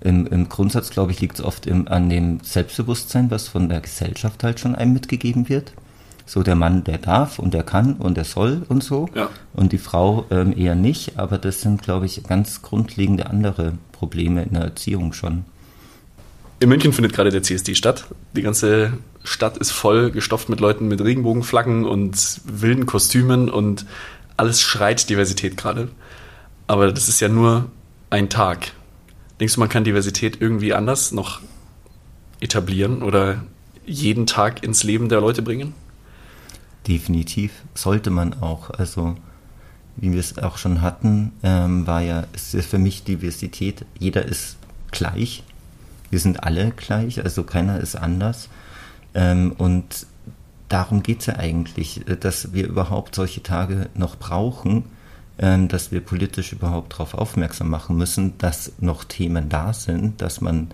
Im, 0.00 0.26
Im, 0.26 0.48
Grundsatz, 0.48 0.90
glaube 0.90 1.12
ich, 1.12 1.20
liegt 1.20 1.38
es 1.38 1.44
oft 1.44 1.66
im, 1.66 1.88
an 1.88 2.08
dem 2.08 2.40
Selbstbewusstsein, 2.40 3.30
was 3.30 3.48
von 3.48 3.68
der 3.68 3.80
Gesellschaft 3.80 4.44
halt 4.44 4.60
schon 4.60 4.74
einem 4.74 4.92
mitgegeben 4.92 5.48
wird 5.48 5.72
so 6.28 6.42
der 6.42 6.54
Mann, 6.54 6.84
der 6.84 6.98
darf 6.98 7.38
und 7.38 7.54
der 7.54 7.62
kann 7.62 7.94
und 7.94 8.16
der 8.16 8.24
soll 8.24 8.62
und 8.68 8.84
so. 8.84 9.08
Ja. 9.14 9.30
Und 9.54 9.72
die 9.72 9.78
Frau 9.78 10.26
ähm, 10.30 10.56
eher 10.56 10.74
nicht. 10.74 11.18
Aber 11.18 11.38
das 11.38 11.62
sind, 11.62 11.82
glaube 11.82 12.06
ich, 12.06 12.22
ganz 12.24 12.62
grundlegende 12.62 13.26
andere 13.26 13.72
Probleme 13.92 14.42
in 14.42 14.52
der 14.52 14.64
Erziehung 14.64 15.12
schon. 15.12 15.44
In 16.60 16.68
München 16.68 16.92
findet 16.92 17.12
gerade 17.12 17.30
der 17.30 17.42
CSD 17.42 17.74
statt. 17.74 18.06
Die 18.34 18.42
ganze 18.42 18.94
Stadt 19.22 19.56
ist 19.58 19.70
voll 19.70 20.10
gestopft 20.10 20.48
mit 20.48 20.58
Leuten 20.58 20.88
mit 20.88 21.00
Regenbogenflaggen 21.00 21.84
und 21.84 22.40
wilden 22.44 22.86
Kostümen 22.86 23.48
und 23.48 23.86
alles 24.36 24.60
schreit 24.60 25.08
Diversität 25.08 25.56
gerade. 25.56 25.88
Aber 26.66 26.90
das 26.92 27.08
ist 27.08 27.20
ja 27.20 27.28
nur 27.28 27.70
ein 28.10 28.28
Tag. 28.28 28.72
Denkst 29.38 29.54
du, 29.54 29.60
man 29.60 29.68
kann 29.68 29.84
Diversität 29.84 30.40
irgendwie 30.40 30.74
anders 30.74 31.12
noch 31.12 31.40
etablieren 32.40 33.02
oder 33.02 33.44
jeden 33.86 34.26
Tag 34.26 34.64
ins 34.64 34.82
Leben 34.82 35.08
der 35.08 35.20
Leute 35.20 35.42
bringen? 35.42 35.74
Definitiv 36.88 37.52
sollte 37.74 38.10
man 38.10 38.34
auch. 38.42 38.70
Also 38.70 39.16
wie 39.96 40.12
wir 40.12 40.20
es 40.20 40.38
auch 40.38 40.58
schon 40.58 40.82
hatten, 40.82 41.32
ähm, 41.42 41.86
war 41.86 42.00
ja, 42.00 42.26
ist 42.32 42.54
ja 42.54 42.62
für 42.62 42.78
mich 42.78 43.04
Diversität, 43.04 43.84
jeder 43.98 44.24
ist 44.24 44.56
gleich. 44.90 45.42
Wir 46.10 46.20
sind 46.20 46.42
alle 46.44 46.70
gleich, 46.70 47.22
also 47.22 47.42
keiner 47.42 47.80
ist 47.80 47.96
anders. 47.96 48.48
Ähm, 49.14 49.52
und 49.58 50.06
darum 50.68 51.02
geht 51.02 51.20
es 51.20 51.26
ja 51.26 51.36
eigentlich, 51.36 52.08
äh, 52.08 52.16
dass 52.16 52.52
wir 52.52 52.66
überhaupt 52.66 53.14
solche 53.14 53.42
Tage 53.42 53.88
noch 53.94 54.16
brauchen, 54.16 54.84
ähm, 55.38 55.68
dass 55.68 55.92
wir 55.92 56.00
politisch 56.00 56.52
überhaupt 56.52 56.94
darauf 56.94 57.14
aufmerksam 57.14 57.70
machen 57.70 57.96
müssen, 57.96 58.36
dass 58.38 58.72
noch 58.80 59.04
Themen 59.04 59.48
da 59.48 59.72
sind, 59.72 60.20
dass 60.20 60.40
man 60.40 60.68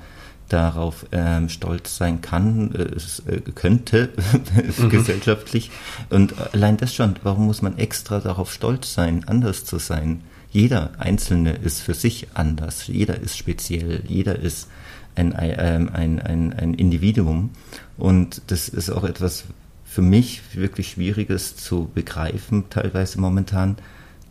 darauf 0.49 1.07
ähm, 1.13 1.49
stolz 1.49 1.97
sein 1.97 2.21
kann, 2.21 2.75
äh, 2.75 3.33
äh, 3.33 3.41
könnte, 3.55 4.11
mhm. 4.79 4.89
gesellschaftlich. 4.91 5.71
Und 6.11 6.35
allein 6.53 6.77
das 6.77 6.95
schon, 6.95 7.17
warum 7.23 7.47
muss 7.47 7.63
man 7.63 7.79
extra 7.79 8.21
darauf 8.21 8.53
stolz 8.53 8.93
sein, 8.93 9.25
anders 9.27 9.65
zu 9.65 9.79
sein? 9.79 10.23
Jeder 10.51 10.93
Einzelne 10.99 11.55
ist 11.55 11.81
für 11.81 11.95
sich 11.95 12.29
anders, 12.35 12.87
jeder 12.87 13.19
ist 13.19 13.37
speziell, 13.37 14.05
jeder 14.07 14.39
ist 14.39 14.69
ein, 15.15 15.33
ein, 15.33 15.89
ein, 15.89 16.21
ein, 16.21 16.53
ein 16.53 16.75
Individuum. 16.75 17.51
Und 17.97 18.43
das 18.49 18.69
ist 18.69 18.91
auch 18.91 19.05
etwas 19.05 19.45
für 19.85 20.03
mich 20.03 20.43
wirklich 20.57 20.91
Schwieriges 20.91 21.57
zu 21.57 21.91
begreifen, 21.95 22.65
teilweise 22.71 23.21
momentan, 23.21 23.77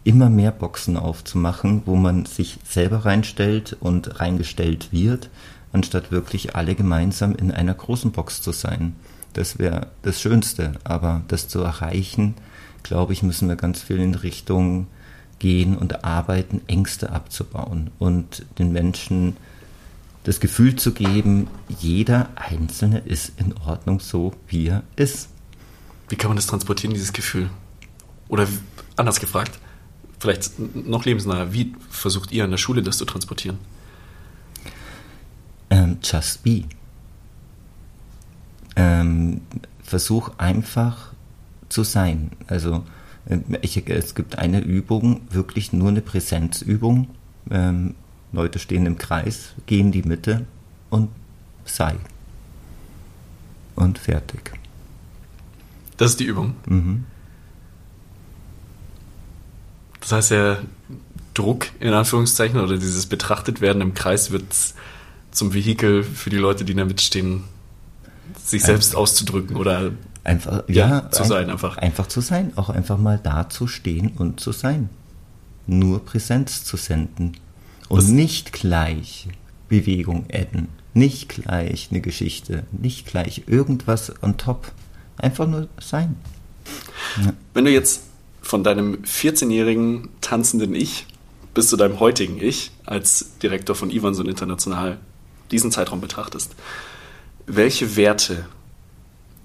immer 0.03 0.29
mehr 0.29 0.51
Boxen 0.51 0.97
aufzumachen, 0.97 1.83
wo 1.85 1.95
man 1.95 2.25
sich 2.25 2.59
selber 2.65 3.05
reinstellt 3.05 3.77
und 3.79 4.19
reingestellt 4.19 4.89
wird 4.91 5.29
anstatt 5.73 6.11
wirklich 6.11 6.55
alle 6.55 6.75
gemeinsam 6.75 7.35
in 7.35 7.51
einer 7.51 7.73
großen 7.73 8.11
Box 8.11 8.41
zu 8.41 8.51
sein. 8.51 8.95
Das 9.33 9.57
wäre 9.59 9.87
das 10.03 10.21
Schönste, 10.21 10.73
aber 10.83 11.23
das 11.27 11.47
zu 11.47 11.59
erreichen, 11.61 12.35
glaube 12.83 13.13
ich, 13.13 13.23
müssen 13.23 13.49
wir 13.49 13.55
ganz 13.55 13.81
viel 13.81 13.97
in 13.97 14.15
Richtung 14.15 14.87
gehen 15.39 15.75
und 15.75 16.05
arbeiten, 16.05 16.61
Ängste 16.67 17.11
abzubauen 17.11 17.89
und 17.97 18.45
den 18.59 18.71
Menschen 18.71 19.35
das 20.23 20.39
Gefühl 20.39 20.75
zu 20.75 20.93
geben, 20.93 21.47
jeder 21.79 22.29
Einzelne 22.35 22.99
ist 22.99 23.33
in 23.37 23.53
Ordnung 23.57 23.99
so, 23.99 24.33
wie 24.47 24.67
er 24.67 24.83
ist. 24.95 25.29
Wie 26.09 26.15
kann 26.15 26.29
man 26.29 26.37
das 26.37 26.47
transportieren, 26.47 26.93
dieses 26.93 27.13
Gefühl? 27.13 27.49
Oder 28.29 28.47
anders 28.95 29.19
gefragt, 29.19 29.59
vielleicht 30.19 30.53
noch 30.75 31.05
lebensnaher, 31.05 31.53
wie 31.53 31.75
versucht 31.89 32.31
ihr 32.31 32.43
an 32.43 32.51
der 32.51 32.57
Schule 32.57 32.81
das 32.83 32.97
zu 32.97 33.05
transportieren? 33.05 33.57
ähm, 35.73 35.97
just 36.03 36.43
be. 36.43 36.63
Ähm, 38.75 39.41
versuch 39.81 40.31
einfach 40.37 41.13
zu 41.69 41.83
sein. 41.83 42.31
Also 42.47 42.83
äh, 43.25 43.39
ich, 43.61 43.87
es 43.87 44.15
gibt 44.15 44.37
eine 44.37 44.61
Übung, 44.61 45.21
wirklich 45.29 45.73
nur 45.73 45.89
eine 45.89 46.01
Präsenzübung. 46.01 47.07
Ähm, 47.49 47.95
Leute 48.33 48.59
stehen 48.59 48.85
im 48.85 48.97
Kreis, 48.97 49.53
gehen 49.67 49.91
die 49.91 50.01
Mitte 50.01 50.45
und 50.89 51.09
sei. 51.65 51.95
Und 53.75 53.99
fertig. 53.99 54.51
Das 55.97 56.11
ist 56.11 56.19
die 56.19 56.25
Übung. 56.25 56.55
Mhm. 56.65 57.05
Das 60.01 60.11
heißt, 60.11 60.31
der 60.31 60.63
Druck 61.33 61.67
in 61.79 61.93
Anführungszeichen 61.93 62.59
oder 62.59 62.77
dieses 62.77 63.05
Betrachtetwerden 63.05 63.81
im 63.81 63.93
Kreis 63.93 64.31
wird 64.31 64.45
zum 65.31 65.53
Vehikel 65.53 66.03
für 66.03 66.29
die 66.29 66.37
Leute, 66.37 66.65
die 66.65 66.75
da 66.75 66.85
mitstehen, 66.85 67.43
sich 68.43 68.61
einfach, 68.61 68.67
selbst 68.67 68.95
auszudrücken 68.95 69.55
oder 69.55 69.91
einfach 70.23 70.63
ja, 70.67 70.89
ja 70.89 71.11
zu 71.11 71.23
ein, 71.23 71.29
sein 71.29 71.49
einfach. 71.49 71.77
Einfach 71.77 72.07
zu 72.07 72.21
sein, 72.21 72.51
auch 72.57 72.69
einfach 72.69 72.97
mal 72.97 73.19
da 73.21 73.49
zu 73.49 73.67
stehen 73.67 74.11
und 74.17 74.39
zu 74.39 74.51
sein. 74.51 74.89
Nur 75.65 76.03
Präsenz 76.03 76.65
zu 76.65 76.77
senden 76.77 77.37
und 77.93 77.99
Was? 77.99 78.07
nicht 78.07 78.53
gleich 78.53 79.27
Bewegung 79.69 80.25
adden, 80.33 80.67
nicht 80.95 81.29
gleich 81.29 81.89
eine 81.91 82.01
Geschichte, 82.01 82.63
nicht 82.71 83.05
gleich 83.05 83.43
irgendwas 83.45 84.11
on 84.23 84.35
top, 84.37 84.71
einfach 85.17 85.47
nur 85.47 85.67
sein. 85.79 86.15
Ja. 87.23 87.33
Wenn 87.53 87.65
du 87.65 87.71
jetzt 87.71 88.01
von 88.41 88.63
deinem 88.63 89.03
14-jährigen 89.03 90.09
tanzenden 90.21 90.73
Ich 90.73 91.05
bis 91.53 91.67
zu 91.67 91.77
deinem 91.77 91.99
heutigen 91.99 92.41
Ich 92.41 92.71
als 92.83 93.37
Direktor 93.43 93.75
von 93.75 93.91
Ivanson 93.91 94.27
International 94.27 94.97
diesen 95.51 95.71
Zeitraum 95.71 96.01
betrachtest, 96.01 96.55
welche 97.45 97.95
Werte 97.95 98.47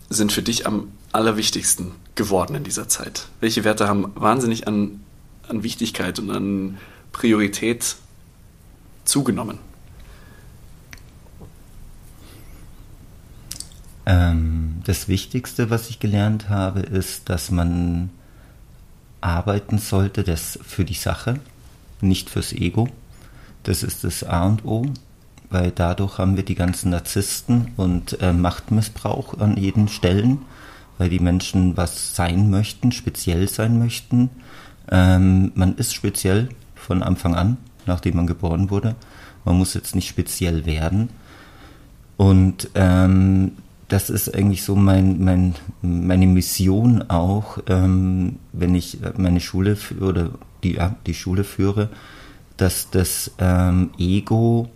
sind 0.08 0.32
für 0.32 0.42
dich 0.42 0.66
am 0.66 0.88
allerwichtigsten 1.12 1.92
geworden 2.14 2.54
in 2.54 2.64
dieser 2.64 2.88
Zeit? 2.88 3.28
Welche 3.40 3.64
Werte 3.64 3.88
haben 3.88 4.10
wahnsinnig 4.14 4.66
an, 4.66 5.00
an 5.46 5.62
Wichtigkeit 5.62 6.18
und 6.18 6.30
an 6.30 6.78
Priorität 7.12 7.96
zugenommen? 9.08 9.58
Ähm, 14.06 14.80
das 14.84 15.08
Wichtigste, 15.08 15.68
was 15.68 15.90
ich 15.90 16.00
gelernt 16.00 16.48
habe, 16.48 16.80
ist, 16.80 17.28
dass 17.28 17.50
man 17.50 18.10
arbeiten 19.20 19.78
sollte 19.78 20.22
das 20.22 20.58
für 20.62 20.84
die 20.84 20.94
Sache, 20.94 21.40
nicht 22.00 22.30
fürs 22.30 22.52
Ego. 22.52 22.88
Das 23.64 23.82
ist 23.82 24.04
das 24.04 24.24
A 24.24 24.46
und 24.46 24.64
O, 24.64 24.86
weil 25.50 25.72
dadurch 25.72 26.16
haben 26.16 26.36
wir 26.36 26.44
die 26.44 26.54
ganzen 26.54 26.90
Narzissten 26.90 27.72
und 27.76 28.20
äh, 28.22 28.32
Machtmissbrauch 28.32 29.38
an 29.38 29.56
jeden 29.58 29.88
Stellen, 29.88 30.38
weil 30.96 31.10
die 31.10 31.20
Menschen 31.20 31.76
was 31.76 32.14
sein 32.14 32.48
möchten, 32.48 32.92
speziell 32.92 33.46
sein 33.46 33.78
möchten. 33.78 34.30
Ähm, 34.90 35.52
man 35.54 35.76
ist 35.76 35.94
speziell 35.94 36.48
von 36.74 37.02
Anfang 37.02 37.34
an, 37.34 37.58
nachdem 37.88 38.16
man 38.16 38.26
geboren 38.26 38.70
wurde. 38.70 38.94
Man 39.44 39.58
muss 39.58 39.74
jetzt 39.74 39.96
nicht 39.96 40.08
speziell 40.08 40.66
werden. 40.66 41.08
Und 42.16 42.70
ähm, 42.74 43.52
das 43.88 44.10
ist 44.10 44.34
eigentlich 44.34 44.62
so 44.62 44.76
mein, 44.76 45.24
mein, 45.24 45.54
meine 45.82 46.26
Mission 46.26 47.02
auch, 47.08 47.58
ähm, 47.68 48.36
wenn 48.52 48.74
ich 48.74 48.98
meine 49.16 49.40
Schule 49.40 49.76
oder 50.00 50.30
die, 50.62 50.74
ja, 50.74 50.96
die 51.06 51.14
Schule 51.14 51.44
führe, 51.44 51.88
dass 52.56 52.90
das 52.90 53.30
ähm, 53.38 53.90
Ego 53.98 54.68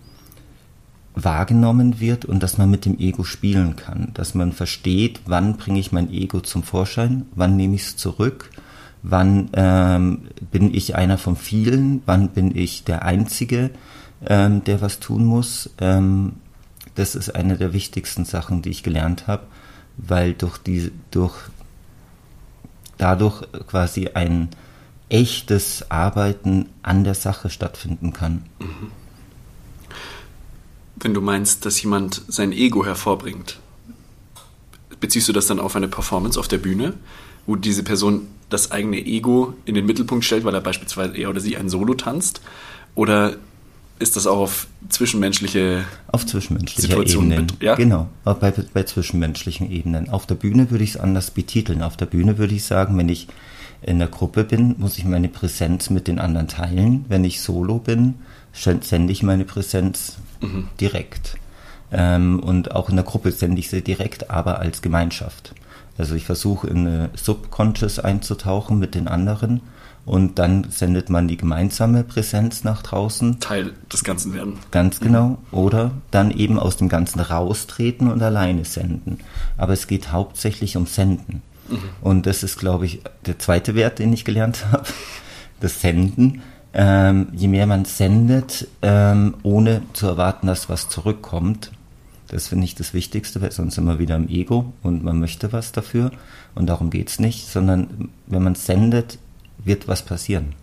wahrgenommen 1.15 2.01
wird 2.01 2.25
und 2.25 2.43
dass 2.43 2.57
man 2.57 2.71
mit 2.71 2.87
dem 2.87 2.99
Ego 2.99 3.23
spielen 3.25 3.77
kann, 3.77 4.13
dass 4.15 4.35
man 4.35 4.53
versteht, 4.53 5.21
wann 5.27 5.57
bringe 5.57 5.79
ich 5.79 5.93
mein 5.93 6.11
Ego 6.11 6.41
zum 6.41 6.63
Vorschein, 6.63 7.27
wann 7.35 7.57
nehme 7.57 7.75
ich 7.75 7.83
es 7.83 7.97
zurück, 7.97 8.51
wann 9.03 9.51
ähm, 9.53 10.23
bin 10.53 10.73
ich 10.73 10.95
einer 10.95 11.19
von 11.19 11.35
vielen, 11.35 12.03
wann 12.07 12.29
bin 12.29 12.57
ich 12.57 12.85
der 12.85 13.05
Einzige, 13.05 13.71
ähm, 14.25 14.63
der 14.63 14.81
was 14.81 15.01
tun 15.01 15.25
muss. 15.25 15.71
Ähm, 15.79 16.35
das 16.95 17.15
ist 17.15 17.35
eine 17.35 17.57
der 17.57 17.73
wichtigsten 17.73 18.25
Sachen, 18.25 18.63
die 18.63 18.71
ich 18.71 18.83
gelernt 18.83 19.27
habe, 19.27 19.45
weil 19.97 20.35
durch 20.35 20.59
die, 20.59 20.93
durch 21.11 21.35
dadurch 22.99 23.43
quasi 23.67 24.11
ein 24.15 24.51
echtes 25.09 25.91
Arbeiten 25.91 26.69
an 26.83 27.03
der 27.03 27.15
Sache 27.15 27.51
stattfinden 27.51 28.13
kann. 28.13 28.45
Wenn 30.97 31.15
du 31.15 31.21
meinst, 31.21 31.67
dass 31.67 31.83
jemand 31.83 32.23
sein 32.29 32.53
Ego 32.53 32.85
hervorbringt, 32.85 33.59
beziehst 35.01 35.29
du 35.29 35.33
das 35.33 35.47
dann 35.47 35.59
auf 35.59 35.75
eine 35.75 35.89
Performance 35.89 36.39
auf 36.39 36.49
der 36.49 36.59
Bühne, 36.59 36.95
wo 37.47 37.57
diese 37.57 37.83
Person 37.83 38.29
das 38.49 38.71
eigene 38.71 38.99
Ego 38.99 39.55
in 39.65 39.75
den 39.75 39.87
Mittelpunkt 39.87 40.25
stellt, 40.25 40.45
weil 40.45 40.55
er 40.55 40.61
beispielsweise 40.61 41.17
er 41.17 41.31
oder 41.31 41.41
sie 41.41 41.57
ein 41.57 41.69
Solo 41.69 41.95
tanzt? 41.95 42.41
Oder 42.95 43.37
ist 43.99 44.17
das 44.17 44.27
auch 44.27 44.39
auf 44.39 44.67
zwischenmenschliche 44.89 45.85
auf 46.09 46.27
zwischenmenschlicher 46.27 46.83
Situationen 46.83 47.33
Ebenen. 47.33 47.53
Ja? 47.61 47.77
Genau, 47.77 48.09
bei, 48.25 48.53
bei 48.75 48.83
zwischenmenschlichen 48.83 49.71
Ebenen. 49.71 50.11
Auf 50.11 50.27
der 50.27 50.35
Bühne 50.35 50.71
würde 50.71 50.85
ich 50.85 50.91
es 50.91 50.97
anders 50.97 51.31
betiteln. 51.31 51.83
Auf 51.83 51.97
der 51.97 52.07
Bühne 52.07 52.37
würde 52.37 52.55
ich 52.55 52.65
sagen, 52.65 52.99
wenn 52.99 53.09
ich 53.09 53.29
in 53.81 53.99
der 53.99 54.09
Gruppe 54.09 54.45
bin, 54.45 54.77
muss 54.79 54.99
ich 54.99 55.05
meine 55.05 55.29
Präsenz 55.29 55.91
mit 55.91 56.09
den 56.09 56.19
anderen 56.19 56.49
teilen. 56.49 57.05
Wenn 57.09 57.25
ich 57.25 57.41
solo 57.41 57.79
bin, 57.79 58.15
sende 58.53 59.13
ich 59.13 59.23
meine 59.23 59.45
Präsenz 59.45 60.17
mhm. 60.41 60.69
direkt. 60.81 61.37
Ähm, 61.91 62.41
und 62.41 62.73
auch 62.73 62.91
in 62.91 62.97
der 62.97 63.05
Gruppe 63.05 63.33
sende 63.33 63.59
ich 63.59 63.71
sie 63.71 63.83
direkt, 63.83 64.31
aber 64.31 64.59
als 64.59 64.83
Gemeinschaft. 64.83 65.55
Also 65.99 66.15
ich 66.15 66.25
versuche 66.25 66.67
in 66.67 66.87
eine 66.87 67.11
Subconscious 67.15 67.99
einzutauchen 67.99 68.79
mit 68.79 68.95
den 68.95 69.09
anderen 69.09 69.61
und 70.05 70.39
dann 70.39 70.67
sendet 70.71 71.11
man 71.11 71.29
die 71.29 71.37
gemeinsame 71.37 72.03
Präsenz 72.03 72.65
nach 72.65 72.83
draußen. 72.83 73.39
Teil 73.39 73.73
des 73.93 74.03
Ganzen 74.03 74.35
werden. 74.35 74.55
Ganz 74.73 74.99
genau. 74.99 75.39
Oder 75.53 75.93
dann 76.11 76.33
eben 76.33 76.59
aus 76.59 76.77
dem 76.77 76.89
Ganzen 76.89 77.21
raustreten 77.21 78.11
und 78.11 78.21
alleine 78.21 78.65
senden. 78.65 79.19
Aber 79.57 79.73
es 79.75 79.87
geht 79.87 80.11
hauptsächlich 80.11 80.77
um 80.77 80.87
Senden. 80.87 81.43
Mhm. 81.69 81.79
Und 82.01 82.27
das 82.27 82.43
ist, 82.43 82.59
glaube 82.59 82.87
ich, 82.87 83.01
der 83.27 83.39
zweite 83.39 83.77
Wert, 83.77 84.01
den 84.01 84.13
ich 84.13 84.25
gelernt 84.25 84.67
habe. 84.73 84.85
Das 85.61 85.81
Senden. 85.81 86.43
Ähm, 86.75 87.29
je 87.33 87.49
mehr 87.49 87.67
man 87.67 87.85
sendet, 87.85 88.67
ähm, 88.81 89.35
ohne 89.43 89.83
zu 89.93 90.07
erwarten, 90.07 90.47
dass 90.47 90.69
was 90.69 90.89
zurückkommt, 90.89 91.71
das 92.33 92.49
finde 92.49 92.65
ich 92.65 92.75
das 92.75 92.95
Wichtigste, 92.95 93.41
weil 93.41 93.53
sonst 93.53 93.79
immer 93.79 93.99
wieder 93.99 94.17
im 94.17 94.29
Ego 94.29 94.73
und 94.83 95.05
man 95.05 95.21
möchte 95.21 95.53
was 95.53 95.71
dafür 95.71 96.11
und 96.55 96.67
darum 96.67 96.91
geht 96.91 97.11
es 97.11 97.19
nicht, 97.21 97.47
sondern 97.47 98.09
wenn 98.27 98.43
man 98.43 98.55
sendet, 98.55 99.19
wird 99.59 99.87
was 99.87 100.03
passieren. 100.03 100.55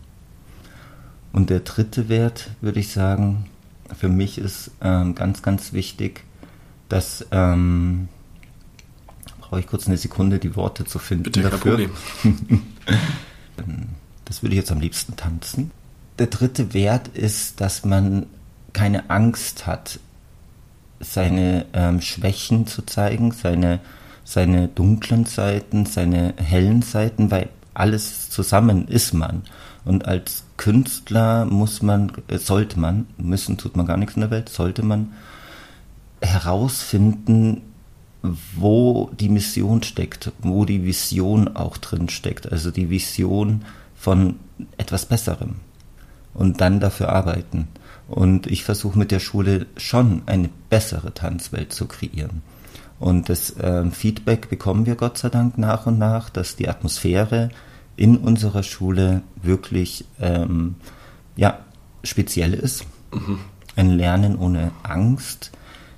Und 1.32 1.52
der 1.52 1.60
dritte 1.60 2.10
Wert, 2.10 2.50
würde 2.60 2.80
ich 2.80 2.92
sagen, 2.92 3.46
für 3.96 4.10
mich 4.10 4.40
ist 4.40 4.72
ähm, 4.82 5.14
ganz, 5.14 5.44
ganz 5.44 5.72
wichtig, 5.72 6.24
dass 6.90 7.26
ähm, 7.32 8.10
brauche 9.40 9.60
ich 9.60 9.68
kurz 9.68 9.88
eine 9.88 9.98
Sekunde, 9.98 10.40
die 10.40 10.56
Worte 10.56 10.86
zu 10.86 10.98
finden 10.98 11.24
Bitte, 11.24 11.42
dafür. 11.42 11.78
das 14.26 14.42
würde 14.42 14.56
ich 14.56 14.60
jetzt 14.60 14.72
am 14.72 14.80
liebsten 14.80 15.16
tanzen. 15.16 15.70
Der 16.18 16.28
dritte 16.28 16.74
Wert 16.74 17.10
ist, 17.10 17.62
dass 17.62 17.86
man 17.86 18.26
keine 18.74 19.10
Angst 19.12 19.68
hat, 19.68 20.00
seine 21.00 21.66
ähm, 21.74 22.02
Schwächen 22.02 22.68
zu 22.68 22.82
zeigen, 22.86 23.32
seine, 23.32 23.80
seine 24.24 24.68
dunklen 24.68 25.26
Seiten, 25.26 25.86
seine 25.86 26.34
hellen 26.38 26.82
Seiten, 26.82 27.32
weil 27.32 27.50
alles 27.74 28.30
zusammen 28.30 28.88
ist 28.88 29.14
man. 29.14 29.44
Und 29.86 30.06
als 30.06 30.44
Künstler 30.58 31.46
muss 31.46 31.82
man, 31.82 32.12
äh, 32.28 32.38
sollte 32.38 32.80
man, 32.80 33.08
müssen 33.18 33.58
tut 33.58 33.78
man 33.78 33.86
gar 33.86 33.98
nichts 33.98 34.16
in 34.16 34.22
der 34.22 34.32
Welt, 34.32 34.50
sollte 34.50 34.84
man 34.84 35.14
herausfinden, 36.22 37.62
wo 38.56 39.10
die 39.18 39.30
Mission 39.30 39.82
steckt, 39.82 40.32
wo 40.40 40.66
die 40.66 40.84
Vision 40.84 41.56
auch 41.56 41.78
drin 41.78 42.10
steckt, 42.10 42.52
also 42.52 42.70
die 42.70 42.90
Vision 42.90 43.64
von 43.96 44.36
etwas 44.78 45.06
Besserem 45.06 45.56
und 46.34 46.60
dann 46.60 46.82
dafür 46.82 47.10
arbeiten. 47.10 47.70
Und 48.10 48.48
ich 48.48 48.64
versuche 48.64 48.98
mit 48.98 49.12
der 49.12 49.20
Schule 49.20 49.68
schon 49.78 50.24
eine 50.26 50.50
bessere 50.70 51.14
Tanzwelt 51.14 51.72
zu 51.72 51.86
kreieren. 51.86 52.42
Und 53.00 53.30
das 53.30 53.56
äh, 53.58 53.90
Feedback 53.92 54.50
bekommen 54.50 54.86
wir 54.86 54.96
Gott 54.96 55.18
sei 55.18 55.30
Dank 55.30 55.58
nach 55.58 55.86
und 55.86 56.00
nach, 56.00 56.30
dass 56.30 56.56
die 56.56 56.68
Atmosphäre 56.68 57.50
in 57.96 58.18
unserer 58.18 58.64
Schule 58.64 59.22
wirklich 59.42 60.06
ähm, 60.20 60.76
ja, 61.36 61.60
speziell 62.04 62.54
ist. 62.54 62.86
Mhm. 63.14 63.40
Ein 63.76 63.92
Lernen 63.92 64.38
ohne 64.38 64.72
Angst, 64.84 65.52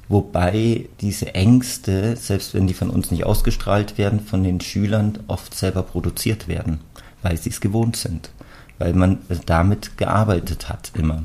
wobei 0.07 0.89
diese 0.99 1.33
Ängste, 1.33 2.15
selbst 2.15 2.53
wenn 2.53 2.67
die 2.67 2.73
von 2.73 2.89
uns 2.89 3.09
nicht 3.09 3.25
ausgestrahlt 3.25 3.97
werden, 3.97 4.19
von 4.19 4.43
den 4.43 4.61
Schülern 4.61 5.19
oft 5.27 5.55
selber 5.55 5.81
produziert 5.83 6.47
werden, 6.47 6.81
weil 7.21 7.37
sie 7.37 7.49
es 7.49 7.61
gewohnt 7.61 7.95
sind, 7.95 8.29
weil 8.77 8.93
man 8.93 9.19
damit 9.45 9.97
gearbeitet 9.97 10.69
hat 10.69 10.91
immer. 10.95 11.23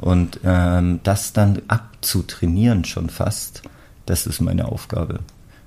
Und 0.00 0.40
ähm, 0.44 1.00
das 1.02 1.32
dann 1.32 1.62
abzutrainieren 1.68 2.84
schon 2.84 3.10
fast, 3.10 3.62
das 4.06 4.26
ist 4.26 4.40
meine 4.40 4.66
Aufgabe. 4.66 5.20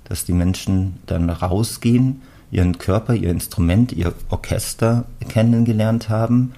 Dass 0.06 0.26
die 0.26 0.34
Menschen 0.34 1.00
dann 1.06 1.30
rausgehen 1.30 2.22
ihren 2.52 2.78
Körper, 2.78 3.14
ihr 3.14 3.32
Instrument, 3.32 3.92
ihr 3.94 4.14
Orchester 4.30 5.06
kennengelernt 5.28 6.10
haben, 6.10 6.54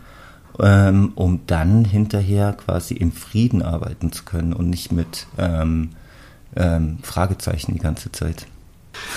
ähm, 0.59 1.11
um 1.15 1.41
dann 1.47 1.85
hinterher 1.85 2.53
quasi 2.53 2.95
im 2.95 3.11
Frieden 3.11 3.61
arbeiten 3.61 4.11
zu 4.11 4.23
können 4.23 4.53
und 4.53 4.69
nicht 4.69 4.91
mit 4.91 5.27
ähm, 5.37 5.91
ähm, 6.55 6.97
Fragezeichen 7.01 7.73
die 7.73 7.79
ganze 7.79 8.11
Zeit. 8.11 8.47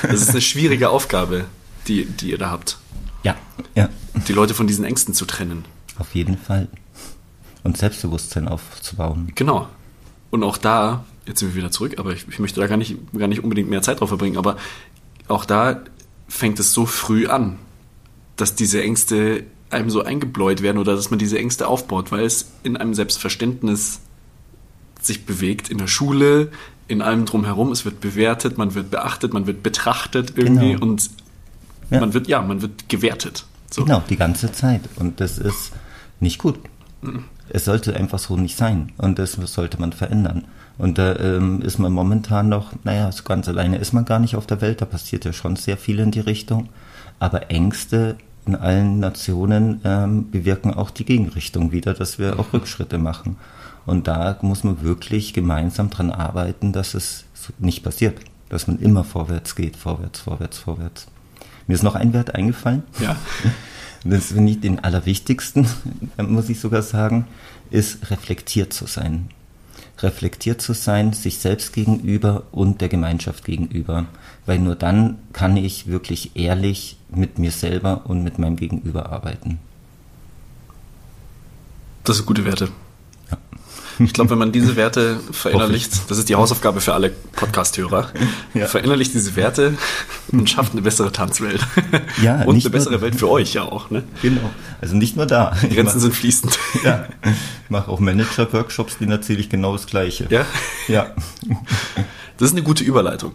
Das 0.02 0.22
ist 0.22 0.30
eine 0.30 0.40
schwierige 0.40 0.90
Aufgabe, 0.90 1.44
die, 1.88 2.06
die 2.06 2.30
ihr 2.30 2.38
da 2.38 2.50
habt. 2.50 2.78
Ja, 3.22 3.34
ja. 3.74 3.88
Die 4.28 4.32
Leute 4.32 4.54
von 4.54 4.66
diesen 4.66 4.84
Ängsten 4.84 5.14
zu 5.14 5.26
trennen. 5.26 5.64
Auf 5.98 6.14
jeden 6.14 6.38
Fall. 6.38 6.68
Und 7.66 7.76
Selbstbewusstsein 7.76 8.46
aufzubauen. 8.46 9.32
Genau. 9.34 9.66
Und 10.30 10.44
auch 10.44 10.56
da, 10.56 11.04
jetzt 11.26 11.40
sind 11.40 11.48
wir 11.48 11.56
wieder 11.56 11.72
zurück, 11.72 11.94
aber 11.98 12.12
ich, 12.12 12.26
ich 12.28 12.38
möchte 12.38 12.60
da 12.60 12.68
gar 12.68 12.76
nicht, 12.76 12.96
gar 13.18 13.26
nicht 13.26 13.42
unbedingt 13.42 13.68
mehr 13.68 13.82
Zeit 13.82 13.98
drauf 13.98 14.08
verbringen, 14.08 14.36
aber 14.36 14.56
auch 15.26 15.44
da 15.44 15.80
fängt 16.28 16.60
es 16.60 16.72
so 16.72 16.86
früh 16.86 17.26
an, 17.26 17.58
dass 18.36 18.54
diese 18.54 18.80
Ängste 18.80 19.42
einem 19.70 19.90
so 19.90 20.04
eingebläut 20.04 20.62
werden 20.62 20.78
oder 20.78 20.94
dass 20.94 21.10
man 21.10 21.18
diese 21.18 21.40
Ängste 21.40 21.66
aufbaut, 21.66 22.12
weil 22.12 22.24
es 22.24 22.52
in 22.62 22.76
einem 22.76 22.94
Selbstverständnis 22.94 23.98
sich 25.00 25.26
bewegt, 25.26 25.68
in 25.68 25.78
der 25.78 25.88
Schule, 25.88 26.52
in 26.86 27.02
allem 27.02 27.26
drumherum. 27.26 27.72
Es 27.72 27.84
wird 27.84 28.00
bewertet, 28.00 28.58
man 28.58 28.76
wird 28.76 28.92
beachtet, 28.92 29.32
man 29.32 29.48
wird 29.48 29.64
betrachtet 29.64 30.34
irgendwie 30.36 30.74
genau. 30.74 30.86
und 30.86 31.10
ja. 31.90 31.98
man 31.98 32.14
wird, 32.14 32.28
ja, 32.28 32.42
man 32.42 32.62
wird 32.62 32.88
gewertet. 32.88 33.44
So. 33.72 33.84
Genau, 33.84 34.04
die 34.08 34.16
ganze 34.16 34.52
Zeit. 34.52 34.82
Und 34.94 35.20
das 35.20 35.38
ist 35.38 35.72
nicht 36.20 36.38
gut. 36.38 36.60
Es 37.48 37.64
sollte 37.64 37.94
einfach 37.96 38.18
so 38.18 38.36
nicht 38.36 38.56
sein. 38.56 38.92
Und 38.98 39.18
das 39.18 39.32
sollte 39.32 39.80
man 39.80 39.92
verändern. 39.92 40.44
Und 40.78 40.98
da 40.98 41.16
ähm, 41.16 41.62
ist 41.62 41.78
man 41.78 41.92
momentan 41.92 42.48
noch, 42.48 42.72
naja, 42.84 43.10
so 43.10 43.22
ganz 43.22 43.48
alleine 43.48 43.78
ist 43.78 43.92
man 43.92 44.04
gar 44.04 44.18
nicht 44.18 44.36
auf 44.36 44.46
der 44.46 44.60
Welt. 44.60 44.80
Da 44.80 44.84
passiert 44.84 45.24
ja 45.24 45.32
schon 45.32 45.56
sehr 45.56 45.76
viel 45.76 45.98
in 45.98 46.10
die 46.10 46.20
Richtung. 46.20 46.68
Aber 47.18 47.50
Ängste 47.50 48.16
in 48.46 48.54
allen 48.54 49.00
Nationen 49.00 49.80
ähm, 49.84 50.30
bewirken 50.30 50.72
auch 50.72 50.90
die 50.90 51.04
Gegenrichtung 51.04 51.72
wieder, 51.72 51.94
dass 51.94 52.18
wir 52.18 52.38
auch 52.38 52.52
Rückschritte 52.52 52.98
machen. 52.98 53.36
Und 53.86 54.06
da 54.06 54.36
muss 54.42 54.64
man 54.64 54.82
wirklich 54.82 55.32
gemeinsam 55.32 55.90
dran 55.90 56.10
arbeiten, 56.10 56.72
dass 56.72 56.94
es 56.94 57.24
nicht 57.58 57.82
passiert. 57.82 58.18
Dass 58.48 58.66
man 58.68 58.78
immer 58.78 59.02
vorwärts 59.02 59.56
geht, 59.56 59.76
vorwärts, 59.76 60.20
vorwärts, 60.20 60.58
vorwärts. 60.58 61.06
Mir 61.66 61.74
ist 61.74 61.82
noch 61.82 61.96
ein 61.96 62.12
Wert 62.12 62.34
eingefallen. 62.34 62.84
Ja. 63.00 63.16
Das 64.08 64.26
finde 64.26 64.52
ich 64.52 64.60
den 64.60 64.78
allerwichtigsten, 64.80 65.66
muss 66.18 66.48
ich 66.48 66.60
sogar 66.60 66.82
sagen, 66.82 67.26
ist 67.70 68.10
reflektiert 68.10 68.72
zu 68.72 68.86
sein. 68.86 69.30
Reflektiert 69.98 70.60
zu 70.60 70.74
sein, 70.74 71.12
sich 71.12 71.38
selbst 71.38 71.72
gegenüber 71.72 72.44
und 72.52 72.80
der 72.80 72.88
Gemeinschaft 72.88 73.44
gegenüber. 73.44 74.06
Weil 74.44 74.58
nur 74.58 74.76
dann 74.76 75.18
kann 75.32 75.56
ich 75.56 75.86
wirklich 75.86 76.36
ehrlich 76.36 76.98
mit 77.08 77.38
mir 77.38 77.50
selber 77.50 78.02
und 78.04 78.22
mit 78.22 78.38
meinem 78.38 78.56
Gegenüber 78.56 79.10
arbeiten. 79.10 79.58
Das 82.04 82.18
sind 82.18 82.26
gute 82.26 82.44
Werte. 82.44 82.68
Ich 83.98 84.12
glaube, 84.12 84.30
wenn 84.30 84.38
man 84.38 84.52
diese 84.52 84.76
Werte 84.76 85.20
verinnerlicht, 85.30 86.10
das 86.10 86.18
ist 86.18 86.28
die 86.28 86.34
Hausaufgabe 86.34 86.80
für 86.80 86.92
alle 86.94 87.10
Podcast-Hörer, 87.10 88.10
Ja. 88.54 88.66
verinnerlicht 88.66 89.14
diese 89.14 89.36
Werte 89.36 89.74
und 90.32 90.48
schafft 90.50 90.72
eine 90.72 90.82
bessere 90.82 91.12
Tanzwelt. 91.12 91.66
Ja, 92.22 92.42
und 92.42 92.60
eine 92.60 92.70
bessere 92.70 93.00
Welt 93.00 93.16
für 93.16 93.30
euch 93.30 93.54
ja 93.54 93.62
auch. 93.62 93.90
Ne? 93.90 94.02
Genau. 94.22 94.50
Also 94.80 94.96
nicht 94.96 95.16
nur 95.16 95.26
da. 95.26 95.56
Die 95.62 95.74
Grenzen 95.74 96.00
sind 96.00 96.14
fließend. 96.14 96.58
ja. 96.84 97.06
Ich 97.24 97.70
mache 97.70 97.90
auch 97.90 98.00
Manager-Workshops, 98.00 98.98
denen 98.98 99.12
erzähle 99.12 99.40
ich 99.40 99.48
genau 99.48 99.72
das 99.72 99.86
Gleiche. 99.86 100.26
Ja? 100.30 100.44
Ja. 100.88 101.14
Das 102.38 102.48
ist 102.50 102.52
eine 102.52 102.62
gute 102.62 102.84
Überleitung. 102.84 103.32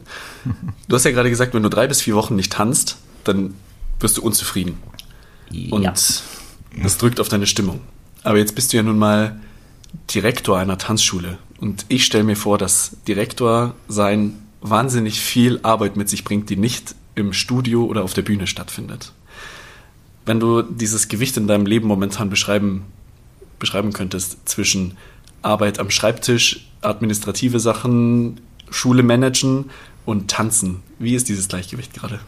Du 0.88 0.96
hast 0.96 1.06
ja 1.06 1.12
gerade 1.12 1.30
gesagt, 1.30 1.54
wenn 1.56 1.64
du 1.64 1.70
drei 1.70 1.88
bis 1.88 2.02
vier 2.02 2.14
Wochen 2.16 2.36
nicht 2.36 2.54
tanzt, 2.54 2.98
dann 3.24 3.56
wirst 4.00 4.18
du 4.18 4.22
unzufrieden. 4.22 4.78
Und 5.72 5.82
ja. 5.84 5.92
das 5.92 6.98
drückt 7.00 7.20
auf 7.20 7.28
deine 7.30 7.48
Stimmung. 7.48 7.82
Aber 8.24 8.38
jetzt 8.38 8.54
bist 8.56 8.72
du 8.74 8.78
ja 8.78 8.84
nun 8.84 9.00
mal 9.00 9.40
Direktor 10.14 10.58
einer 10.58 10.78
Tanzschule. 10.78 11.38
Und 11.60 11.86
ich 11.90 12.06
stelle 12.06 12.24
mir 12.24 12.36
vor, 12.36 12.58
dass 12.58 12.98
Direktor 13.08 13.76
sein 13.88 14.40
wahnsinnig 14.62 15.20
viel 15.20 15.60
Arbeit 15.64 15.96
mit 15.96 16.10
sich 16.10 16.24
bringt, 16.24 16.50
die 16.50 16.58
nicht 16.58 16.96
im 17.16 17.34
Studio 17.34 17.86
oder 17.86 18.04
auf 18.04 18.14
der 18.14 18.22
Bühne 18.22 18.48
stattfindet. 18.48 19.14
Wenn 20.26 20.40
du 20.40 20.62
dieses 20.62 21.08
Gewicht 21.08 21.38
in 21.38 21.48
deinem 21.48 21.66
Leben 21.66 21.88
momentan 21.88 22.30
beschreiben, 22.30 22.86
beschreiben 23.60 23.92
könntest 23.92 24.48
zwischen 24.48 24.98
Arbeit 25.42 25.80
am 25.80 25.90
Schreibtisch, 25.90 26.68
administrative 26.82 27.60
Sachen, 27.60 28.40
Schule 28.70 29.04
managen 29.04 29.72
und 30.06 30.30
tanzen, 30.30 30.82
wie 31.00 31.16
ist 31.16 31.30
dieses 31.30 31.48
Gleichgewicht 31.48 31.94
gerade? 31.94 32.20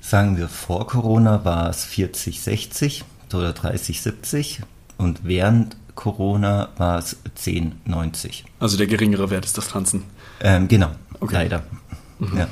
Sagen 0.00 0.38
wir, 0.38 0.48
vor 0.48 0.86
Corona 0.86 1.44
war 1.44 1.68
es 1.68 1.84
40, 1.84 2.40
60 2.40 3.04
oder 3.34 3.52
30, 3.52 4.00
70 4.00 4.60
und 4.96 5.20
während 5.24 5.76
Corona 5.98 6.68
war 6.76 6.98
es 6.98 7.16
10, 7.34 7.72
90. 7.84 8.44
Also 8.60 8.76
der 8.76 8.86
geringere 8.86 9.30
Wert 9.30 9.44
ist 9.44 9.58
das 9.58 9.66
Tanzen. 9.66 10.04
Ähm, 10.40 10.68
genau, 10.68 10.92
Okay. 11.18 11.34
leider. 11.34 11.64
Ja. 12.36 12.46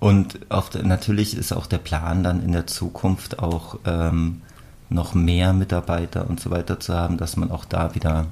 Und 0.00 0.38
auf 0.50 0.70
natürlich 0.82 1.36
ist 1.36 1.52
auch 1.52 1.66
der 1.66 1.76
Plan 1.76 2.24
dann 2.24 2.42
in 2.42 2.52
der 2.52 2.66
Zukunft 2.66 3.40
auch 3.40 3.78
ähm, 3.84 4.40
noch 4.88 5.12
mehr 5.12 5.52
Mitarbeiter 5.52 6.28
und 6.30 6.40
so 6.40 6.50
weiter 6.50 6.80
zu 6.80 6.94
haben, 6.94 7.18
dass 7.18 7.36
man 7.36 7.50
auch 7.50 7.66
da 7.66 7.94
wieder 7.94 8.28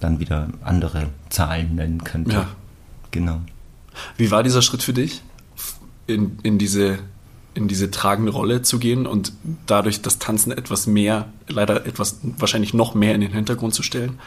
dann 0.00 0.18
wieder 0.18 0.48
andere 0.62 1.08
Zahlen 1.28 1.74
nennen 1.74 2.02
könnte. 2.04 2.32
Ja. 2.32 2.48
Genau. 3.10 3.42
Wie 4.16 4.30
war 4.30 4.42
dieser 4.42 4.62
Schritt 4.62 4.82
für 4.82 4.94
dich, 4.94 5.20
in, 6.06 6.38
in, 6.42 6.56
diese, 6.56 7.00
in 7.54 7.68
diese 7.68 7.90
tragende 7.90 8.32
Rolle 8.32 8.62
zu 8.62 8.78
gehen 8.78 9.06
und 9.06 9.32
dadurch 9.66 10.02
das 10.02 10.18
Tanzen 10.18 10.52
etwas 10.52 10.86
mehr, 10.86 11.26
leider 11.48 11.86
etwas, 11.86 12.18
wahrscheinlich 12.22 12.74
noch 12.74 12.94
mehr 12.94 13.14
in 13.14 13.20
den 13.20 13.32
Hintergrund 13.32 13.74
zu 13.74 13.82
stellen? 13.82 14.18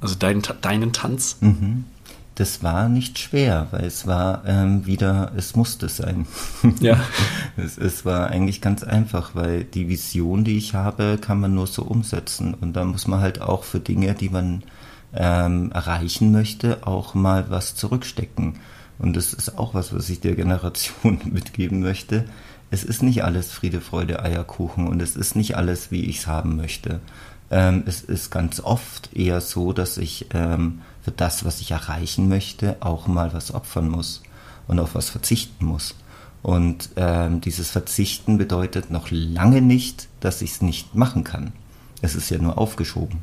Also 0.00 0.14
deinen, 0.14 0.42
Ta- 0.42 0.54
deinen 0.60 0.92
Tanz? 0.92 1.38
Mhm. 1.40 1.84
Das 2.36 2.62
war 2.62 2.90
nicht 2.90 3.18
schwer, 3.18 3.68
weil 3.70 3.84
es 3.86 4.06
war 4.06 4.42
ähm, 4.46 4.84
wieder, 4.84 5.32
es 5.36 5.56
musste 5.56 5.88
sein. 5.88 6.26
Ja. 6.80 7.00
Es, 7.56 7.78
es 7.78 8.04
war 8.04 8.28
eigentlich 8.28 8.60
ganz 8.60 8.84
einfach, 8.84 9.34
weil 9.34 9.64
die 9.64 9.88
Vision, 9.88 10.44
die 10.44 10.58
ich 10.58 10.74
habe, 10.74 11.16
kann 11.18 11.40
man 11.40 11.54
nur 11.54 11.66
so 11.66 11.82
umsetzen. 11.82 12.52
Und 12.52 12.74
da 12.74 12.84
muss 12.84 13.06
man 13.06 13.20
halt 13.20 13.40
auch 13.40 13.64
für 13.64 13.80
Dinge, 13.80 14.14
die 14.14 14.28
man 14.28 14.62
ähm, 15.14 15.72
erreichen 15.72 16.30
möchte, 16.30 16.86
auch 16.86 17.14
mal 17.14 17.46
was 17.48 17.74
zurückstecken. 17.74 18.56
Und 18.98 19.16
das 19.16 19.32
ist 19.32 19.58
auch 19.58 19.74
was, 19.74 19.94
was 19.94 20.08
ich 20.08 20.20
der 20.20 20.34
Generation 20.34 21.20
mitgeben 21.32 21.80
möchte. 21.80 22.24
Es 22.70 22.82
ist 22.82 23.02
nicht 23.02 23.24
alles 23.24 23.52
Friede, 23.52 23.80
Freude, 23.80 24.22
Eierkuchen 24.22 24.88
und 24.88 25.00
es 25.00 25.16
ist 25.16 25.36
nicht 25.36 25.56
alles, 25.56 25.90
wie 25.90 26.04
ich 26.04 26.18
es 26.18 26.26
haben 26.26 26.56
möchte. 26.56 27.00
Ähm, 27.50 27.84
es 27.86 28.00
ist 28.00 28.30
ganz 28.30 28.60
oft 28.60 29.14
eher 29.14 29.40
so, 29.40 29.72
dass 29.72 29.98
ich 29.98 30.26
ähm, 30.34 30.80
für 31.02 31.12
das, 31.12 31.44
was 31.44 31.60
ich 31.60 31.70
erreichen 31.70 32.28
möchte, 32.28 32.76
auch 32.80 33.06
mal 33.06 33.32
was 33.32 33.54
opfern 33.54 33.88
muss 33.88 34.22
und 34.66 34.80
auf 34.80 34.94
was 34.94 35.10
verzichten 35.10 35.64
muss. 35.64 35.94
Und 36.42 36.90
ähm, 36.96 37.40
dieses 37.40 37.70
Verzichten 37.70 38.38
bedeutet 38.38 38.90
noch 38.90 39.08
lange 39.10 39.62
nicht, 39.62 40.08
dass 40.20 40.42
ich 40.42 40.52
es 40.52 40.62
nicht 40.62 40.94
machen 40.94 41.24
kann. 41.24 41.52
Es 42.02 42.14
ist 42.14 42.30
ja 42.30 42.38
nur 42.38 42.58
aufgeschoben 42.58 43.20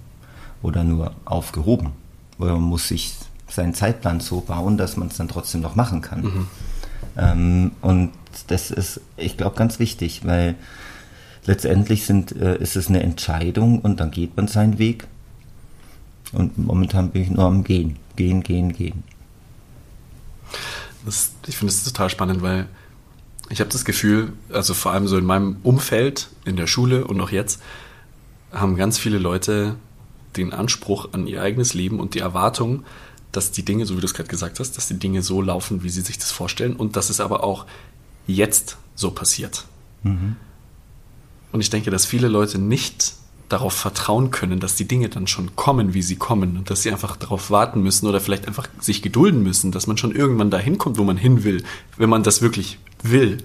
oder 0.62 0.83
nur 0.83 1.13
aufgehoben. 1.25 1.91
Oder 2.39 2.53
man 2.53 2.63
muss 2.63 2.88
sich 2.88 3.13
seinen 3.53 3.73
Zeitplan 3.73 4.19
so 4.19 4.41
bauen, 4.41 4.77
dass 4.77 4.97
man 4.97 5.09
es 5.09 5.17
dann 5.17 5.27
trotzdem 5.27 5.61
noch 5.61 5.75
machen 5.75 6.01
kann. 6.01 6.47
Ähm, 7.15 7.71
und 7.81 8.11
das 8.47 8.71
ist, 8.71 9.01
ich 9.17 9.37
glaube, 9.37 9.55
ganz 9.55 9.79
wichtig, 9.79 10.25
weil 10.25 10.55
letztendlich 11.45 12.05
sind, 12.05 12.31
äh, 12.31 12.57
ist 12.57 12.75
es 12.75 12.89
eine 12.89 13.03
Entscheidung 13.03 13.79
und 13.79 13.99
dann 13.99 14.11
geht 14.11 14.35
man 14.35 14.47
seinen 14.47 14.79
Weg. 14.79 15.07
Und 16.31 16.57
momentan 16.57 17.11
bin 17.11 17.21
ich 17.21 17.29
nur 17.29 17.45
am 17.45 17.63
Gehen. 17.63 17.97
Gehen, 18.15 18.41
gehen, 18.41 18.73
gehen. 18.73 19.03
Das, 21.05 21.33
ich 21.47 21.57
finde 21.57 21.73
es 21.73 21.83
total 21.83 22.09
spannend, 22.09 22.41
weil 22.41 22.67
ich 23.49 23.59
habe 23.59 23.69
das 23.69 23.85
Gefühl, 23.85 24.33
also 24.51 24.73
vor 24.73 24.93
allem 24.93 25.07
so 25.07 25.17
in 25.17 25.25
meinem 25.25 25.57
Umfeld, 25.63 26.29
in 26.45 26.55
der 26.55 26.67
Schule 26.67 27.05
und 27.05 27.19
auch 27.21 27.31
jetzt, 27.31 27.61
haben 28.51 28.75
ganz 28.75 28.97
viele 28.97 29.17
Leute 29.17 29.75
den 30.37 30.53
Anspruch 30.53 31.09
an 31.11 31.27
ihr 31.27 31.41
eigenes 31.41 31.73
Leben 31.73 31.99
und 31.99 32.15
die 32.15 32.19
Erwartung, 32.19 32.83
dass 33.33 33.51
die 33.51 33.65
Dinge, 33.65 33.85
so 33.85 33.97
wie 33.97 33.99
du 33.99 34.05
es 34.05 34.13
gerade 34.13 34.29
gesagt 34.29 34.59
hast, 34.59 34.77
dass 34.77 34.87
die 34.87 34.99
Dinge 34.99 35.21
so 35.21 35.41
laufen, 35.41 35.83
wie 35.83 35.89
sie 35.89 36.01
sich 36.01 36.17
das 36.17 36.31
vorstellen 36.31 36.75
und 36.77 36.95
dass 36.95 37.09
es 37.09 37.19
aber 37.19 37.43
auch 37.43 37.65
jetzt 38.25 38.77
so 38.95 39.11
passiert. 39.11 39.65
Und 41.51 41.59
ich 41.61 41.69
denke, 41.69 41.91
dass 41.91 42.05
viele 42.05 42.29
Leute 42.29 42.59
nicht 42.59 43.15
darauf 43.49 43.73
vertrauen 43.73 44.31
können, 44.31 44.59
dass 44.59 44.75
die 44.75 44.87
Dinge 44.87 45.09
dann 45.09 45.27
schon 45.27 45.55
kommen, 45.55 45.93
wie 45.93 46.01
sie 46.01 46.15
kommen 46.15 46.57
und 46.57 46.69
dass 46.69 46.83
sie 46.83 46.91
einfach 46.91 47.15
darauf 47.17 47.51
warten 47.51 47.81
müssen 47.83 48.07
oder 48.07 48.19
vielleicht 48.21 48.47
einfach 48.47 48.67
sich 48.79 49.01
gedulden 49.01 49.43
müssen, 49.43 49.71
dass 49.71 49.87
man 49.87 49.97
schon 49.97 50.15
irgendwann 50.15 50.49
dahin 50.49 50.77
kommt, 50.77 50.97
wo 50.97 51.03
man 51.03 51.17
hin 51.17 51.43
will. 51.43 51.63
Wenn 51.97 52.09
man 52.09 52.23
das 52.23 52.41
wirklich 52.41 52.79
will, 53.01 53.37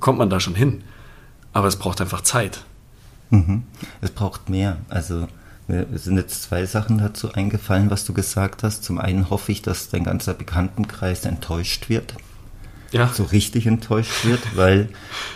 kommt 0.00 0.18
man 0.18 0.30
da 0.30 0.40
schon 0.40 0.54
hin. 0.54 0.84
Aber 1.52 1.68
es 1.68 1.76
braucht 1.76 2.00
einfach 2.00 2.20
Zeit. 2.20 2.64
Mhm. 3.30 3.64
Es 4.00 4.10
braucht 4.10 4.48
mehr. 4.48 4.78
Also 4.88 5.26
mir 5.68 5.86
sind 5.94 6.16
jetzt 6.16 6.42
zwei 6.42 6.64
Sachen 6.64 6.98
dazu 6.98 7.32
eingefallen, 7.32 7.90
was 7.90 8.04
du 8.04 8.12
gesagt 8.12 8.62
hast. 8.62 8.84
Zum 8.84 8.98
einen 8.98 9.30
hoffe 9.30 9.52
ich, 9.52 9.62
dass 9.62 9.88
dein 9.88 10.04
ganzer 10.04 10.34
Bekanntenkreis 10.34 11.24
enttäuscht 11.24 11.88
wird. 11.88 12.14
Ja, 12.92 13.08
so 13.08 13.24
richtig 13.24 13.66
enttäuscht 13.66 14.24
wird, 14.24 14.40
weil 14.56 14.88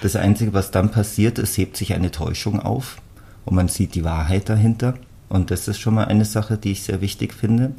das 0.02 0.16
Einzige, 0.16 0.52
was 0.52 0.70
dann 0.70 0.90
passiert, 0.90 1.38
es 1.38 1.58
hebt 1.58 1.76
sich 1.76 1.94
eine 1.94 2.10
Täuschung 2.10 2.60
auf 2.60 2.98
und 3.44 3.56
man 3.56 3.68
sieht 3.68 3.94
die 3.94 4.04
Wahrheit 4.04 4.48
dahinter. 4.48 4.94
Und 5.28 5.50
das 5.50 5.68
ist 5.68 5.78
schon 5.78 5.94
mal 5.94 6.06
eine 6.06 6.24
Sache, 6.24 6.58
die 6.58 6.72
ich 6.72 6.82
sehr 6.82 7.00
wichtig 7.00 7.34
finde. 7.34 7.72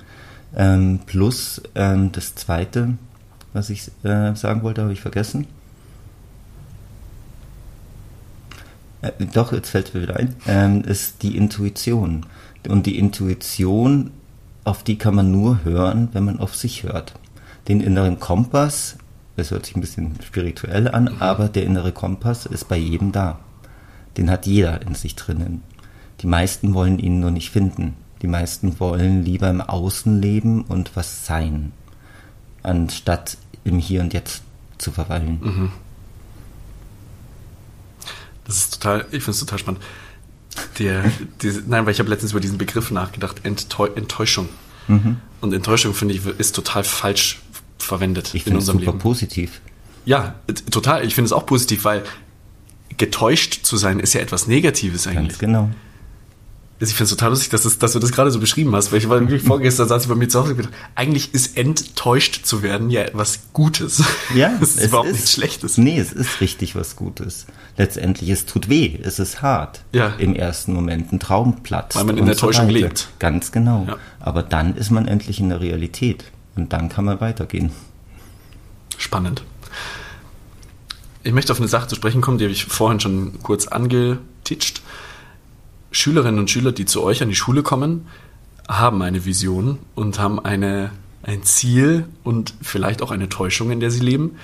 Ähm, 0.56 1.00
plus 1.06 1.62
ähm, 1.76 2.12
das 2.12 2.36
Zweite, 2.36 2.96
was 3.54 3.70
ich 3.70 3.90
äh, 4.04 4.36
sagen 4.36 4.64
wollte, 4.64 4.82
habe 4.82 4.94
ich 4.94 5.02
vergessen. 5.02 5.48
Äh, 9.02 9.12
doch, 9.34 9.52
jetzt 9.52 9.70
fällt 9.70 9.94
mir 9.94 10.02
wieder 10.02 10.18
ein, 10.18 10.36
ähm, 10.48 10.84
ist 10.84 11.24
die 11.24 11.38
Intuition. 11.38 12.26
Und 12.68 12.86
die 12.86 12.98
Intuition, 12.98 14.12
auf 14.64 14.84
die 14.84 14.98
kann 14.98 15.16
man 15.16 15.32
nur 15.32 15.64
hören, 15.64 16.10
wenn 16.14 16.26
man 16.26 16.40
auf 16.40 16.56
sich 16.56 16.84
hört. 16.84 17.14
Den 17.68 17.82
inneren 17.82 18.20
Kompass, 18.20 18.98
das 19.36 19.52
hört 19.52 19.66
sich 19.66 19.76
ein 19.76 19.82
bisschen 19.82 20.16
spirituell 20.24 20.88
an, 20.88 21.08
aber 21.20 21.50
der 21.50 21.64
innere 21.64 21.92
Kompass 21.92 22.46
ist 22.46 22.68
bei 22.68 22.78
jedem 22.78 23.12
da. 23.12 23.40
Den 24.18 24.30
hat 24.30 24.46
jeder 24.46 24.82
in 24.82 24.94
sich 24.94 25.16
drinnen. 25.16 25.64
Die 26.22 26.28
meisten 26.28 26.74
wollen 26.74 27.00
ihn 27.00 27.20
nur 27.20 27.32
nicht 27.32 27.50
finden. 27.50 27.96
Die 28.22 28.28
meisten 28.28 28.80
wollen 28.80 29.24
lieber 29.24 29.50
im 29.50 29.62
Außen 29.62 30.22
leben 30.22 30.62
und 30.64 30.96
was 30.96 31.26
sein, 31.26 31.72
anstatt 32.62 33.38
im 33.64 33.80
Hier 33.80 34.02
und 34.02 34.14
Jetzt 34.14 34.44
zu 34.78 34.92
verweilen. 34.92 35.40
Das 38.52 38.64
ist 38.66 38.74
total, 38.82 39.06
ich 39.12 39.24
finde 39.24 39.32
es 39.32 39.40
total 39.40 39.60
spannend. 39.60 39.82
Der, 40.78 41.10
diese, 41.42 41.64
nein, 41.66 41.86
weil 41.86 41.94
ich 41.94 42.00
habe 42.00 42.10
letztens 42.10 42.32
über 42.32 42.42
diesen 42.42 42.58
Begriff 42.58 42.92
nachgedacht, 42.92 43.38
Enttäu 43.44 43.88
Enttäuschung. 43.96 44.50
Mhm. 44.90 45.18
Und 45.40 45.54
Enttäuschung, 45.54 45.94
finde 45.94 46.16
ich, 46.16 46.26
ist 46.26 46.54
total 46.54 46.84
falsch 46.84 47.40
verwendet 47.78 48.32
ich 48.34 48.46
in 48.46 48.56
unserem 48.56 48.80
super 48.80 48.92
Leben. 48.92 49.00
positiv. 49.00 49.62
Ja, 50.04 50.36
total. 50.70 51.06
Ich 51.06 51.16
finde 51.16 51.28
es 51.28 51.32
auch 51.32 51.46
positiv, 51.46 51.86
weil 51.86 52.04
getäuscht 52.98 53.64
zu 53.64 53.78
sein 53.78 54.02
ist 54.02 54.14
ja 54.14 54.20
etwas 54.20 54.48
Negatives 54.48 55.08
eigentlich. 55.08 55.30
Ganz 55.30 55.40
genau. 55.40 55.70
Ich 56.84 56.96
finde 56.96 57.04
es 57.04 57.10
total 57.12 57.30
lustig, 57.30 57.50
dass, 57.52 57.62
das, 57.62 57.78
dass 57.78 57.94
du 57.94 58.00
das 58.00 58.12
gerade 58.12 58.32
so 58.32 58.40
beschrieben 58.40 58.76
hast, 58.76 58.92
weil 58.92 58.98
ich 58.98 59.08
war 59.08 59.20
wirklich 59.20 59.44
vorgestern 59.48 59.88
saß 59.88 60.04
ich 60.04 60.10
bei 60.10 60.16
mir 60.16 60.28
zu 60.28 60.40
Hause 60.40 60.52
und 60.52 60.58
gedacht, 60.58 60.74
eigentlich 60.96 61.32
ist 61.36 61.56
enttäuscht 61.56 62.44
zu 62.44 62.64
werden 62.64 62.90
ja 62.90 63.02
etwas 63.02 63.40
Gutes. 63.54 64.04
Ja, 64.36 64.52
es 64.62 64.78
ist 64.78 64.88
überhaupt 64.88 65.10
ist, 65.10 65.16
nichts 65.16 65.34
Schlechtes. 65.34 65.78
Nee, 65.78 66.00
es 66.00 66.14
ist 66.14 66.42
richtig 66.42 66.76
was 66.76 66.96
Gutes. 66.96 67.46
Letztendlich, 67.78 68.30
es 68.30 68.46
tut 68.46 68.70
weh, 68.70 68.98
es 69.04 69.20
ist 69.20 69.42
hart. 69.42 69.84
Ja. 69.92 70.14
Im 70.18 70.36
ersten 70.36 70.74
Moment 70.74 71.12
ein 71.12 71.20
Traumplatz. 71.20 71.96
Weil 71.96 72.06
man 72.06 72.18
in 72.18 72.26
der 72.26 72.38
Täuschung 72.38 72.68
so 72.68 72.72
lebt. 72.72 73.10
Ganz 73.20 73.52
genau. 73.52 73.86
Ja. 73.88 73.98
Aber 74.20 74.42
dann 74.42 74.76
ist 74.76 74.90
man 74.90 75.08
endlich 75.08 75.40
in 75.40 75.50
der 75.50 75.60
Realität 75.60 76.26
und 76.56 76.74
dann 76.74 76.90
kann 76.90 77.06
man 77.06 77.20
weitergehen. 77.20 77.72
Spannend. 78.98 79.44
Ich 81.24 81.34
möchte 81.34 81.52
auf 81.52 81.60
eine 81.60 81.68
Sache 81.68 81.88
zu 81.88 81.96
sprechen 81.96 82.22
kommen, 82.22 82.38
die 82.38 82.46
habe 82.46 82.54
ich 82.54 82.66
vorhin 82.66 83.00
schon 83.00 83.44
kurz 83.44 83.68
angetitscht. 83.68 84.81
Schülerinnen 85.92 86.40
und 86.40 86.50
Schüler, 86.50 86.72
die 86.72 86.86
zu 86.86 87.04
euch 87.04 87.22
an 87.22 87.30
die 87.30 87.36
Schule 87.36 87.64
kommen, 87.64 88.08
haben 88.68 89.02
eine 89.02 89.26
Vision 89.26 89.80
und 89.96 90.20
haben 90.20 90.40
eine, 90.40 90.92
ein 91.24 91.44
Ziel 91.44 92.06
und 92.24 92.54
vielleicht 92.62 93.02
auch 93.02 93.12
eine 93.12 93.30
Täuschung, 93.30 93.72
in 93.72 93.80
der 93.80 93.92
sie 93.92 94.00
leben. 94.00 94.38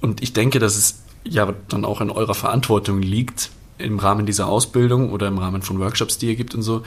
Und 0.00 0.22
ich 0.22 0.32
denke, 0.32 0.58
dass 0.58 0.76
es 0.76 1.02
ja 1.24 1.52
dann 1.68 1.84
auch 1.84 2.00
in 2.00 2.10
eurer 2.10 2.34
Verantwortung 2.34 3.02
liegt, 3.02 3.50
im 3.78 3.98
Rahmen 3.98 4.26
dieser 4.26 4.46
Ausbildung 4.46 5.10
oder 5.10 5.28
im 5.28 5.38
Rahmen 5.38 5.62
von 5.62 5.78
Workshops, 5.78 6.18
die 6.18 6.28
ihr 6.28 6.36
gibt 6.36 6.54
und 6.54 6.62
so, 6.62 6.82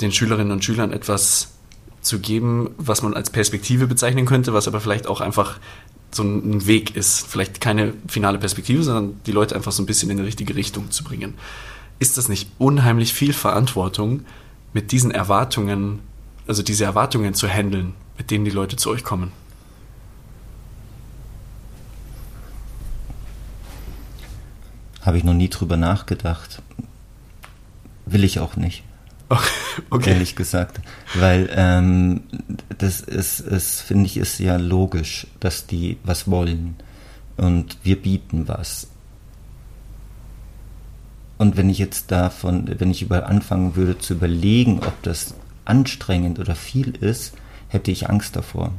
den 0.00 0.12
Schülerinnen 0.12 0.52
und 0.52 0.64
Schülern 0.64 0.92
etwas 0.92 1.48
zu 2.00 2.20
geben, 2.20 2.70
was 2.78 3.02
man 3.02 3.14
als 3.14 3.30
Perspektive 3.30 3.86
bezeichnen 3.86 4.26
könnte, 4.26 4.52
was 4.52 4.68
aber 4.68 4.80
vielleicht 4.80 5.06
auch 5.06 5.20
einfach 5.20 5.58
so 6.10 6.22
ein 6.22 6.66
Weg 6.66 6.96
ist. 6.96 7.26
Vielleicht 7.26 7.60
keine 7.60 7.94
finale 8.06 8.38
Perspektive, 8.38 8.82
sondern 8.82 9.20
die 9.26 9.32
Leute 9.32 9.54
einfach 9.54 9.72
so 9.72 9.82
ein 9.82 9.86
bisschen 9.86 10.10
in 10.10 10.18
die 10.18 10.22
richtige 10.22 10.54
Richtung 10.54 10.90
zu 10.90 11.04
bringen. 11.04 11.34
Ist 11.98 12.16
das 12.16 12.28
nicht 12.28 12.50
unheimlich 12.58 13.12
viel 13.12 13.32
Verantwortung, 13.32 14.24
mit 14.72 14.92
diesen 14.92 15.10
Erwartungen, 15.10 16.00
also 16.46 16.62
diese 16.62 16.84
Erwartungen 16.84 17.34
zu 17.34 17.48
handeln, 17.48 17.94
mit 18.16 18.30
denen 18.30 18.44
die 18.44 18.50
Leute 18.50 18.76
zu 18.76 18.90
euch 18.90 19.02
kommen? 19.02 19.32
Habe 25.02 25.18
ich 25.18 25.24
noch 25.24 25.34
nie 25.34 25.48
drüber 25.48 25.76
nachgedacht. 25.76 26.62
Will 28.06 28.24
ich 28.24 28.40
auch 28.40 28.56
nicht. 28.56 28.84
Okay. 29.90 30.10
Ehrlich 30.10 30.34
gesagt. 30.34 30.80
Weil 31.14 31.48
ähm, 31.52 32.22
das 32.78 33.00
ist, 33.00 33.38
ist 33.38 33.80
finde 33.80 34.06
ich, 34.06 34.16
ist 34.16 34.40
ja 34.40 34.56
logisch, 34.56 35.28
dass 35.38 35.66
die 35.66 35.98
was 36.02 36.28
wollen. 36.28 36.74
Und 37.36 37.78
wir 37.84 38.02
bieten 38.02 38.48
was. 38.48 38.88
Und 41.38 41.56
wenn 41.56 41.70
ich 41.70 41.78
jetzt 41.78 42.10
davon, 42.10 42.68
wenn 42.78 42.90
ich 42.90 43.02
über 43.02 43.26
anfangen 43.28 43.76
würde 43.76 43.98
zu 43.98 44.14
überlegen, 44.14 44.80
ob 44.80 45.02
das 45.02 45.34
anstrengend 45.64 46.38
oder 46.38 46.54
viel 46.54 46.90
ist, 46.96 47.34
hätte 47.68 47.90
ich 47.90 48.10
Angst 48.10 48.36
davor. 48.36 48.72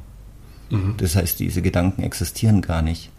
Mhm. 0.69 0.95
Das 0.97 1.15
heißt, 1.15 1.39
diese 1.39 1.61
Gedanken 1.61 2.03
existieren 2.03 2.61
gar 2.61 2.81
nicht 2.81 3.09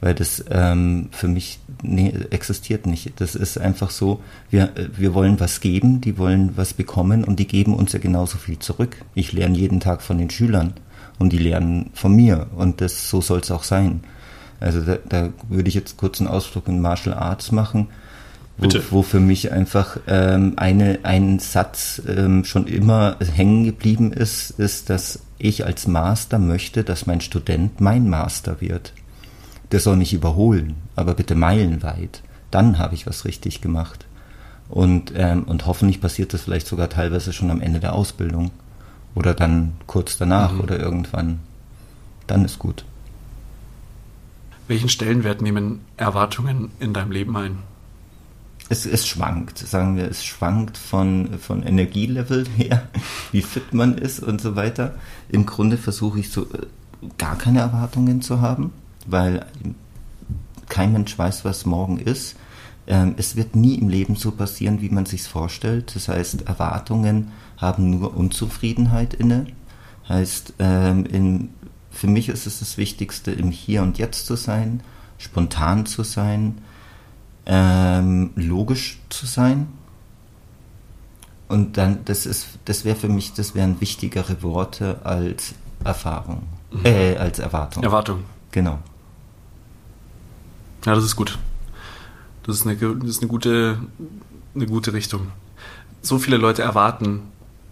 weil 0.00 0.14
das 0.14 0.44
ähm, 0.50 1.08
für 1.12 1.28
mich 1.28 1.58
nee, 1.82 2.12
existiert 2.30 2.86
nicht. 2.86 3.20
Das 3.20 3.34
ist 3.34 3.58
einfach 3.58 3.90
so, 3.90 4.22
wir, 4.50 4.72
wir 4.96 5.14
wollen 5.14 5.40
was 5.40 5.60
geben, 5.60 6.00
die 6.00 6.18
wollen 6.18 6.56
was 6.56 6.72
bekommen 6.72 7.24
und 7.24 7.38
die 7.38 7.46
geben 7.46 7.74
uns 7.74 7.92
ja 7.92 7.98
genauso 7.98 8.38
viel 8.38 8.58
zurück. 8.58 8.96
Ich 9.14 9.32
lerne 9.32 9.56
jeden 9.56 9.80
Tag 9.80 10.02
von 10.02 10.18
den 10.18 10.30
Schülern 10.30 10.74
und 11.18 11.32
die 11.32 11.38
lernen 11.38 11.90
von 11.94 12.14
mir 12.16 12.48
und 12.56 12.80
das 12.80 13.10
so 13.10 13.20
soll 13.20 13.40
es 13.40 13.50
auch 13.50 13.64
sein. 13.64 14.00
Also 14.58 14.82
da, 14.82 14.98
da 15.08 15.30
würde 15.48 15.68
ich 15.68 15.74
jetzt 15.74 15.96
kurz 15.96 16.20
einen 16.20 16.28
Ausflug 16.28 16.68
in 16.68 16.80
Martial 16.80 17.14
Arts 17.14 17.52
machen. 17.52 17.88
Wo, 18.60 18.98
wo, 18.98 19.02
für 19.02 19.20
mich 19.20 19.52
einfach 19.52 19.98
ähm, 20.06 20.54
eine, 20.56 21.00
ein 21.02 21.38
Satz 21.38 22.02
ähm, 22.06 22.44
schon 22.44 22.66
immer 22.66 23.16
hängen 23.34 23.64
geblieben 23.64 24.12
ist, 24.12 24.50
ist, 24.50 24.90
dass 24.90 25.20
ich 25.38 25.64
als 25.64 25.86
Master 25.86 26.38
möchte, 26.38 26.84
dass 26.84 27.06
mein 27.06 27.20
Student 27.20 27.80
mein 27.80 28.08
Master 28.08 28.60
wird 28.60 28.92
der 29.72 29.80
soll 29.80 29.96
mich 29.96 30.12
überholen, 30.12 30.76
aber 30.96 31.14
bitte 31.14 31.34
meilenweit. 31.34 32.22
Dann 32.50 32.78
habe 32.78 32.94
ich 32.94 33.06
was 33.06 33.24
richtig 33.24 33.60
gemacht. 33.60 34.06
Und, 34.68 35.12
ähm, 35.16 35.44
und 35.44 35.66
hoffentlich 35.66 36.00
passiert 36.00 36.32
das 36.32 36.42
vielleicht 36.42 36.66
sogar 36.66 36.88
teilweise 36.88 37.32
schon 37.32 37.50
am 37.50 37.60
Ende 37.60 37.80
der 37.80 37.94
Ausbildung. 37.94 38.50
Oder 39.14 39.34
dann 39.34 39.72
kurz 39.86 40.18
danach 40.18 40.52
mhm. 40.52 40.60
oder 40.60 40.78
irgendwann. 40.78 41.40
Dann 42.26 42.44
ist 42.44 42.58
gut. 42.58 42.84
Welchen 44.68 44.88
Stellenwert 44.88 45.42
nehmen 45.42 45.80
Erwartungen 45.96 46.70
in 46.78 46.92
deinem 46.92 47.10
Leben 47.10 47.36
ein? 47.36 47.58
Es, 48.70 48.86
es 48.86 49.06
schwankt, 49.06 49.58
sagen 49.58 49.96
wir, 49.96 50.08
es 50.08 50.24
schwankt 50.24 50.78
von, 50.78 51.38
von 51.38 51.62
Energielevel 51.62 52.46
her, 52.56 52.88
wie 53.32 53.42
fit 53.42 53.74
man 53.74 53.98
ist 53.98 54.20
und 54.20 54.40
so 54.40 54.56
weiter. 54.56 54.94
Im 55.28 55.44
Grunde 55.44 55.76
versuche 55.76 56.20
ich 56.20 56.30
so 56.30 56.44
äh, 56.44 56.66
gar 57.18 57.36
keine 57.36 57.60
Erwartungen 57.60 58.22
zu 58.22 58.40
haben 58.40 58.72
weil 59.06 59.46
kein 60.68 60.92
Mensch 60.92 61.18
weiß, 61.18 61.44
was 61.44 61.66
morgen 61.66 61.98
ist. 61.98 62.36
Ähm, 62.86 63.14
es 63.16 63.36
wird 63.36 63.56
nie 63.56 63.74
im 63.74 63.88
Leben 63.88 64.16
so 64.16 64.30
passieren, 64.30 64.80
wie 64.80 64.90
man 64.90 65.06
sich 65.06 65.22
vorstellt. 65.22 65.94
Das 65.94 66.08
heißt, 66.08 66.42
Erwartungen 66.42 67.32
haben 67.56 67.90
nur 67.90 68.16
Unzufriedenheit 68.16 69.14
inne. 69.14 69.46
Heißt, 70.08 70.54
ähm, 70.58 71.06
in, 71.06 71.48
für 71.90 72.06
mich 72.06 72.28
ist 72.28 72.46
es 72.46 72.60
das 72.60 72.78
Wichtigste, 72.78 73.32
im 73.32 73.50
Hier 73.50 73.82
und 73.82 73.98
Jetzt 73.98 74.26
zu 74.26 74.36
sein, 74.36 74.82
spontan 75.18 75.86
zu 75.86 76.02
sein, 76.02 76.58
ähm, 77.46 78.30
logisch 78.34 78.98
zu 79.08 79.26
sein. 79.26 79.68
Und 81.48 81.76
dann, 81.76 82.04
das 82.04 82.26
ist, 82.26 82.46
das 82.64 82.84
wäre 82.84 82.96
für 82.96 83.08
mich, 83.08 83.32
das 83.32 83.54
wären 83.54 83.80
wichtigere 83.80 84.42
Worte 84.42 85.00
als 85.04 85.54
Erfahrung, 85.82 86.42
mhm. 86.70 86.86
äh, 86.86 87.16
als 87.16 87.38
Erwartung. 87.38 87.82
Erwartung. 87.82 88.24
Genau. 88.52 88.78
Ja, 90.84 90.94
das 90.94 91.04
ist 91.04 91.16
gut. 91.16 91.38
Das 92.44 92.56
ist 92.56 92.66
eine, 92.66 92.76
das 92.76 93.10
ist 93.10 93.20
eine, 93.20 93.28
gute, 93.28 93.78
eine 94.54 94.66
gute 94.66 94.92
Richtung. 94.92 95.28
So 96.02 96.18
viele 96.18 96.36
Leute 96.36 96.62
erwarten 96.62 97.22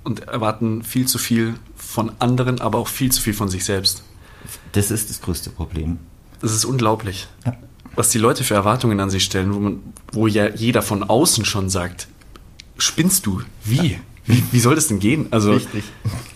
und 0.04 0.20
erwarten 0.20 0.82
viel 0.82 1.06
zu 1.06 1.18
viel 1.18 1.54
von 1.76 2.12
anderen, 2.18 2.60
aber 2.60 2.78
auch 2.78 2.88
viel 2.88 3.10
zu 3.12 3.22
viel 3.22 3.34
von 3.34 3.48
sich 3.48 3.64
selbst. 3.64 4.02
Das 4.72 4.90
ist 4.90 5.10
das 5.10 5.20
größte 5.20 5.50
Problem. 5.50 5.98
Das 6.40 6.52
ist 6.52 6.64
unglaublich. 6.64 7.28
Ja. 7.46 7.56
Was 7.98 8.10
die 8.10 8.18
Leute 8.18 8.44
für 8.44 8.54
Erwartungen 8.54 9.00
an 9.00 9.10
sich 9.10 9.24
stellen, 9.24 9.52
wo, 9.52 9.58
man, 9.58 9.80
wo 10.12 10.28
ja 10.28 10.48
jeder 10.54 10.82
von 10.82 11.02
außen 11.02 11.44
schon 11.44 11.68
sagt, 11.68 12.06
spinnst 12.76 13.26
du? 13.26 13.42
Wie? 13.64 13.98
Wie, 14.24 14.44
wie 14.52 14.60
soll 14.60 14.76
das 14.76 14.86
denn 14.86 15.00
gehen? 15.00 15.26
Also, 15.32 15.50
Richtig. 15.50 15.82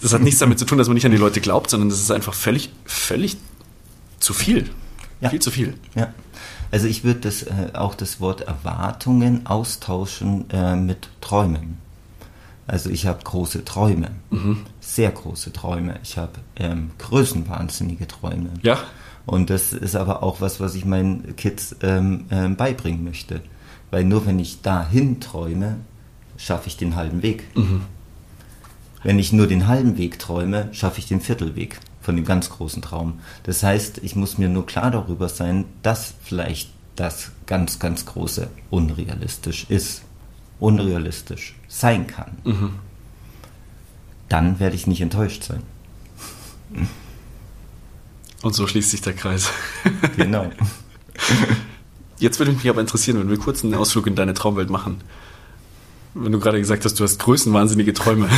das 0.01 0.13
hat 0.13 0.23
nichts 0.23 0.41
damit 0.41 0.59
zu 0.59 0.65
tun, 0.65 0.79
dass 0.79 0.89
man 0.89 0.95
nicht 0.95 1.07
an 1.07 1.13
die 1.13 1.19
Leute 1.19 1.41
glaubt, 1.41 1.71
sondern 1.71 1.89
das 1.89 2.01
ist 2.01 2.11
einfach 2.11 2.35
völlig, 2.35 2.71
völlig 2.85 3.37
zu 4.19 4.35
viel. 4.35 4.71
Ja. 5.21 5.29
Viel 5.29 5.39
zu 5.39 5.53
viel. 5.53 5.75
Ja. 5.95 6.13
Also 6.73 6.89
ich 6.89 7.05
würde 7.05 7.21
das, 7.21 7.45
äh, 7.45 7.71
auch 7.75 7.95
das 7.95 8.19
Wort 8.19 8.41
Erwartungen 8.41 9.47
austauschen 9.47 10.51
äh, 10.51 10.75
mit 10.75 11.11
Träumen. 11.21 11.79
Also 12.67 12.91
ich 12.91 13.07
habe 13.07 13.23
große 13.23 13.65
Träume, 13.65 14.11
mhm. 14.31 14.63
sehr 14.81 15.13
große 15.13 15.53
Träume. 15.53 16.01
Ich 16.03 16.19
habe 16.19 16.33
ähm, 16.57 16.91
größenwahnsinnige 16.99 18.09
Träume. 18.09 18.51
Ja. 18.63 18.79
Und 19.27 19.51
das 19.51 19.73
ist 19.73 19.95
aber 19.95 20.23
auch 20.23 20.41
was, 20.41 20.61
was 20.61 20.75
ich 20.75 20.85
meinen 20.85 21.37
Kids 21.37 21.77
ähm, 21.83 22.25
ähm, 22.31 22.57
beibringen 22.57 23.05
möchte. 23.05 23.43
Weil 23.91 24.05
nur 24.05 24.27
wenn 24.27 24.39
ich 24.39 24.63
dahin 24.63 25.21
träume, 25.21 25.77
schaffe 26.37 26.69
ich 26.69 26.77
den 26.77 26.97
halben 26.97 27.23
Weg. 27.23 27.45
Mhm. 27.57 27.83
Wenn 29.03 29.19
ich 29.19 29.33
nur 29.33 29.47
den 29.47 29.67
halben 29.67 29.99
Weg 29.99 30.19
träume, 30.19 30.69
schaffe 30.73 30.99
ich 30.99 31.07
den 31.07 31.21
Viertelweg 31.21 31.79
von 32.01 32.17
dem 32.17 32.25
ganz 32.25 32.51
großen 32.51 32.83
Traum. 32.83 33.21
Das 33.45 33.63
heißt, 33.63 33.99
ich 34.03 34.17
muss 34.17 34.39
mir 34.39 34.49
nur 34.49 34.67
klar 34.67 34.91
darüber 34.91 35.29
sein, 35.29 35.65
dass 35.83 36.15
vielleicht 36.23 36.71
das 36.97 37.33
ganz, 37.47 37.79
ganz 37.79 38.07
große 38.07 38.49
unrealistisch 38.71 39.67
ist, 39.69 40.03
unrealistisch 40.61 41.57
sein 41.69 42.07
kann. 42.07 42.37
Mhm. 42.45 42.75
Dann 44.29 44.61
werde 44.61 44.77
ich 44.77 44.87
nicht 44.87 45.01
enttäuscht 45.01 45.45
sein. 45.45 45.63
Und 48.43 48.55
so 48.55 48.67
schließt 48.67 48.91
sich 48.91 49.01
der 49.01 49.13
Kreis. 49.13 49.51
genau. 50.17 50.51
Jetzt 52.19 52.39
würde 52.39 52.53
mich 52.53 52.69
aber 52.69 52.81
interessieren, 52.81 53.19
wenn 53.21 53.31
wir 53.31 53.39
kurz 53.39 53.65
einen 53.65 53.75
Ausflug 53.75 54.07
in 54.07 54.17
deine 54.17 54.35
Traumwelt 54.35 54.71
machen 54.71 55.03
wenn 56.15 56.33
du 56.33 56.39
gerade 56.39 56.59
gesagt 56.59 56.85
hast, 56.85 56.99
du 57.01 57.05
hast 57.05 57.19
größenwahnsinnige 57.19 57.95
Träume. 57.95 58.29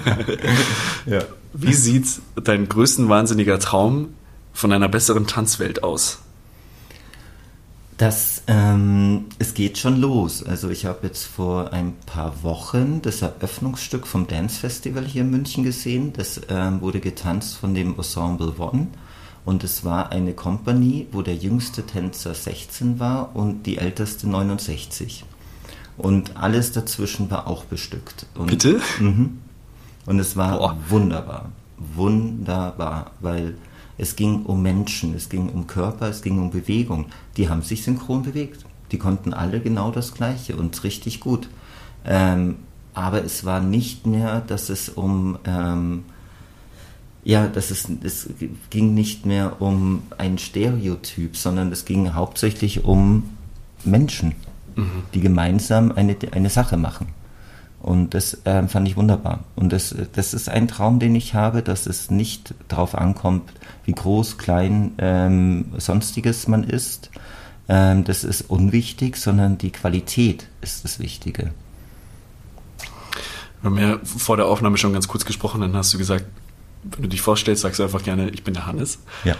ja. 1.06 1.20
Wie 1.52 1.72
sieht 1.72 2.06
dein 2.42 2.68
größtenwahnsinniger 2.68 3.58
Traum 3.58 4.14
von 4.52 4.72
einer 4.72 4.88
besseren 4.88 5.26
Tanzwelt 5.26 5.82
aus? 5.84 6.18
Das, 7.96 8.42
ähm, 8.46 9.26
es 9.38 9.54
geht 9.54 9.78
schon 9.78 10.00
los. 10.00 10.44
Also 10.44 10.70
ich 10.70 10.86
habe 10.86 11.06
jetzt 11.06 11.24
vor 11.24 11.72
ein 11.72 11.94
paar 12.06 12.42
Wochen 12.44 13.02
das 13.02 13.22
Eröffnungsstück 13.22 14.06
vom 14.06 14.28
Dance 14.28 14.60
Festival 14.60 15.04
hier 15.04 15.22
in 15.22 15.30
München 15.30 15.64
gesehen. 15.64 16.12
Das 16.12 16.40
ähm, 16.48 16.80
wurde 16.80 17.00
getanzt 17.00 17.56
von 17.56 17.74
dem 17.74 17.96
Ensemble 17.96 18.54
One. 18.58 18.88
Und 19.48 19.64
es 19.64 19.82
war 19.82 20.12
eine 20.12 20.34
Kompanie, 20.34 21.06
wo 21.10 21.22
der 21.22 21.34
jüngste 21.34 21.86
Tänzer 21.86 22.34
16 22.34 23.00
war 23.00 23.34
und 23.34 23.62
die 23.62 23.78
älteste 23.78 24.28
69. 24.28 25.24
Und 25.96 26.36
alles 26.36 26.72
dazwischen 26.72 27.30
war 27.30 27.46
auch 27.46 27.64
bestückt. 27.64 28.26
Und, 28.34 28.48
Bitte? 28.48 28.78
Mhm. 29.00 29.38
Und 30.04 30.18
es 30.18 30.36
war 30.36 30.58
Boah. 30.58 30.76
wunderbar. 30.90 31.48
Wunderbar, 31.78 33.12
weil 33.20 33.54
es 33.96 34.16
ging 34.16 34.42
um 34.42 34.60
Menschen, 34.60 35.14
es 35.14 35.30
ging 35.30 35.48
um 35.48 35.66
Körper, 35.66 36.10
es 36.10 36.20
ging 36.20 36.38
um 36.38 36.50
Bewegung. 36.50 37.06
Die 37.38 37.48
haben 37.48 37.62
sich 37.62 37.84
synchron 37.84 38.24
bewegt. 38.24 38.66
Die 38.92 38.98
konnten 38.98 39.32
alle 39.32 39.60
genau 39.60 39.90
das 39.90 40.12
Gleiche 40.12 40.56
und 40.56 40.84
richtig 40.84 41.20
gut. 41.20 41.48
Ähm, 42.04 42.56
aber 42.92 43.24
es 43.24 43.46
war 43.46 43.60
nicht 43.60 44.06
mehr, 44.06 44.42
dass 44.42 44.68
es 44.68 44.90
um, 44.90 45.38
ähm, 45.46 46.04
ja, 47.28 47.46
dass 47.46 47.70
es, 47.70 47.86
es 48.02 48.30
ging 48.70 48.94
nicht 48.94 49.26
mehr 49.26 49.60
um 49.60 50.04
ein 50.16 50.38
Stereotyp, 50.38 51.36
sondern 51.36 51.70
es 51.70 51.84
ging 51.84 52.14
hauptsächlich 52.14 52.84
um 52.86 53.36
Menschen, 53.84 54.34
die 55.12 55.20
gemeinsam 55.20 55.92
eine, 55.92 56.16
eine 56.32 56.48
Sache 56.48 56.78
machen. 56.78 57.08
Und 57.82 58.14
das 58.14 58.38
ähm, 58.46 58.70
fand 58.70 58.88
ich 58.88 58.96
wunderbar. 58.96 59.44
Und 59.56 59.74
das, 59.74 59.94
das 60.14 60.32
ist 60.32 60.48
ein 60.48 60.68
Traum, 60.68 61.00
den 61.00 61.14
ich 61.14 61.34
habe, 61.34 61.62
dass 61.62 61.84
es 61.84 62.10
nicht 62.10 62.54
darauf 62.66 62.94
ankommt, 62.94 63.52
wie 63.84 63.92
groß, 63.92 64.38
klein, 64.38 64.92
ähm, 64.96 65.66
sonstiges 65.76 66.48
man 66.48 66.64
ist. 66.64 67.10
Ähm, 67.68 68.04
das 68.04 68.24
ist 68.24 68.48
unwichtig, 68.48 69.18
sondern 69.18 69.58
die 69.58 69.70
Qualität 69.70 70.48
ist 70.62 70.82
das 70.82 70.98
Wichtige. 70.98 71.50
Wir 73.60 73.70
haben 73.70 73.78
ja 73.78 73.98
vor 74.02 74.38
der 74.38 74.46
Aufnahme 74.46 74.78
schon 74.78 74.94
ganz 74.94 75.08
kurz 75.08 75.26
gesprochen, 75.26 75.60
dann 75.60 75.76
hast 75.76 75.92
du 75.92 75.98
gesagt, 75.98 76.24
wenn 76.82 77.02
du 77.02 77.08
dich 77.08 77.20
vorstellst, 77.20 77.62
sagst 77.62 77.78
du 77.78 77.82
einfach 77.82 78.02
gerne, 78.02 78.30
ich 78.30 78.44
bin 78.44 78.54
der 78.54 78.66
Hannes. 78.66 78.98
Ja. 79.24 79.36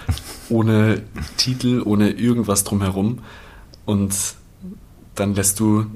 Ohne 0.49 1.03
Titel, 1.37 1.83
ohne 1.85 2.11
irgendwas 2.11 2.65
drumherum. 2.65 3.21
Und 3.85 4.15
dann 5.15 5.35
lässt 5.35 5.61
du 5.61 5.87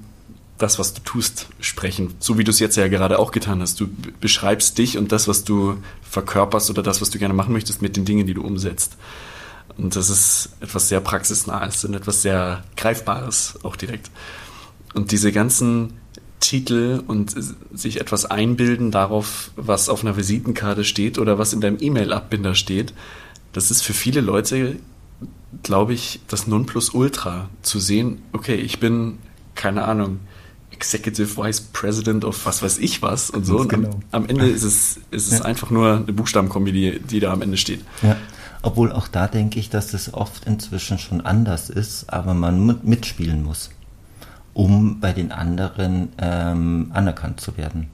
das, 0.58 0.78
was 0.78 0.94
du 0.94 1.02
tust, 1.02 1.48
sprechen. 1.60 2.14
So 2.20 2.38
wie 2.38 2.44
du 2.44 2.50
es 2.50 2.60
jetzt 2.60 2.76
ja 2.76 2.88
gerade 2.88 3.18
auch 3.18 3.32
getan 3.32 3.60
hast. 3.60 3.80
Du 3.80 3.88
beschreibst 4.20 4.78
dich 4.78 4.96
und 4.96 5.10
das, 5.10 5.26
was 5.26 5.44
du 5.44 5.76
verkörperst 6.02 6.70
oder 6.70 6.82
das, 6.82 7.00
was 7.00 7.10
du 7.10 7.18
gerne 7.18 7.34
machen 7.34 7.52
möchtest, 7.52 7.82
mit 7.82 7.96
den 7.96 8.04
Dingen, 8.04 8.26
die 8.26 8.34
du 8.34 8.42
umsetzt. 8.42 8.96
Und 9.76 9.96
das 9.96 10.10
ist 10.10 10.50
etwas 10.60 10.88
sehr 10.88 11.00
praxisnahes 11.00 11.84
und 11.84 11.94
etwas 11.94 12.22
sehr 12.22 12.62
Greifbares 12.76 13.58
auch 13.62 13.76
direkt. 13.76 14.10
Und 14.94 15.10
diese 15.10 15.32
ganzen 15.32 15.94
Titel 16.42 17.02
und 17.06 17.34
sich 17.72 18.00
etwas 18.00 18.26
einbilden 18.26 18.90
darauf, 18.90 19.50
was 19.56 19.88
auf 19.88 20.02
einer 20.04 20.16
Visitenkarte 20.16 20.84
steht 20.84 21.18
oder 21.18 21.38
was 21.38 21.52
in 21.54 21.60
deinem 21.62 21.78
E-Mail-Abbinder 21.80 22.54
steht, 22.54 22.92
das 23.54 23.70
ist 23.70 23.82
für 23.82 23.94
viele 23.94 24.20
Leute, 24.20 24.76
glaube 25.62 25.94
ich, 25.94 26.20
das 26.28 26.46
Nonplusultra 26.46 27.48
zu 27.62 27.78
sehen, 27.80 28.18
okay, 28.32 28.56
ich 28.56 28.80
bin, 28.80 29.18
keine 29.54 29.84
Ahnung, 29.84 30.20
Executive 30.72 31.36
Vice 31.36 31.60
President 31.72 32.24
of 32.24 32.44
was 32.44 32.62
weiß 32.62 32.78
ich 32.78 33.02
was 33.02 33.30
und 33.30 33.44
so. 33.46 33.58
Und 33.58 33.72
am, 33.72 33.82
genau. 33.82 34.00
am 34.10 34.26
Ende 34.26 34.48
ist 34.48 34.64
es, 34.64 34.98
ist 35.12 35.30
es 35.32 35.38
Ja. 35.38 35.44
einfach 35.44 35.70
nur 35.70 35.96
eine 35.96 36.12
Buchstabenkombi, 36.12 36.72
die, 36.72 36.98
die 36.98 37.20
da 37.20 37.32
am 37.32 37.42
Ende 37.42 37.56
steht. 37.56 37.80
Ja. 38.02 38.16
Obwohl 38.62 38.90
auch 38.90 39.06
da 39.06 39.28
denke 39.28 39.60
ich, 39.60 39.70
dass 39.70 39.88
das 39.88 40.12
oft 40.14 40.44
inzwischen 40.46 40.98
schon 40.98 41.20
anders 41.20 41.68
ist, 41.70 42.10
aber 42.12 42.34
man 42.34 42.64
mit- 42.66 42.84
mitspielen 42.84 43.44
muss, 43.44 43.70
um 44.54 45.00
bei 45.00 45.12
den 45.12 45.32
anderen 45.32 46.10
ähm, 46.18 46.90
anerkannt 46.92 47.40
zu 47.40 47.56
werden. 47.56 47.88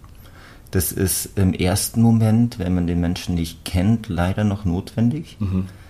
Das 0.70 0.92
ist 0.92 1.30
im 1.36 1.54
ersten 1.54 2.02
Moment, 2.02 2.58
wenn 2.58 2.74
man 2.74 2.86
den 2.86 3.00
Menschen 3.00 3.34
nicht 3.34 3.64
kennt, 3.64 4.08
leider 4.08 4.44
noch 4.44 4.64
notwendig, 4.64 5.38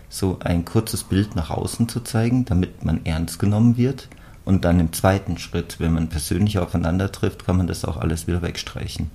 so 0.08 0.38
ein 0.40 0.64
kurzes 0.64 1.04
Bild 1.04 1.34
nach 1.34 1.50
außen 1.50 1.88
zu 1.88 2.00
zeigen, 2.00 2.44
damit 2.44 2.84
man 2.84 3.04
ernst 3.04 3.38
genommen 3.38 3.76
wird. 3.76 4.08
Und 4.44 4.64
dann 4.64 4.80
im 4.80 4.92
zweiten 4.92 5.36
Schritt, 5.36 5.78
wenn 5.78 5.92
man 5.92 6.08
persönlich 6.08 6.58
aufeinander 6.58 7.12
trifft, 7.12 7.44
kann 7.44 7.56
man 7.58 7.66
das 7.66 7.84
auch 7.84 7.96
alles 7.98 8.26
wieder 8.26 8.40
wegstreichen. 8.40 9.10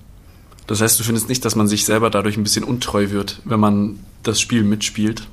Das 0.66 0.80
heißt, 0.80 1.00
du 1.00 1.04
findest 1.04 1.28
nicht, 1.28 1.44
dass 1.44 1.56
man 1.56 1.66
sich 1.66 1.84
selber 1.84 2.10
dadurch 2.10 2.36
ein 2.36 2.44
bisschen 2.44 2.64
untreu 2.64 3.10
wird, 3.10 3.40
wenn 3.44 3.60
man 3.60 3.98
das 4.22 4.40
Spiel 4.40 4.62
mitspielt? 4.62 5.28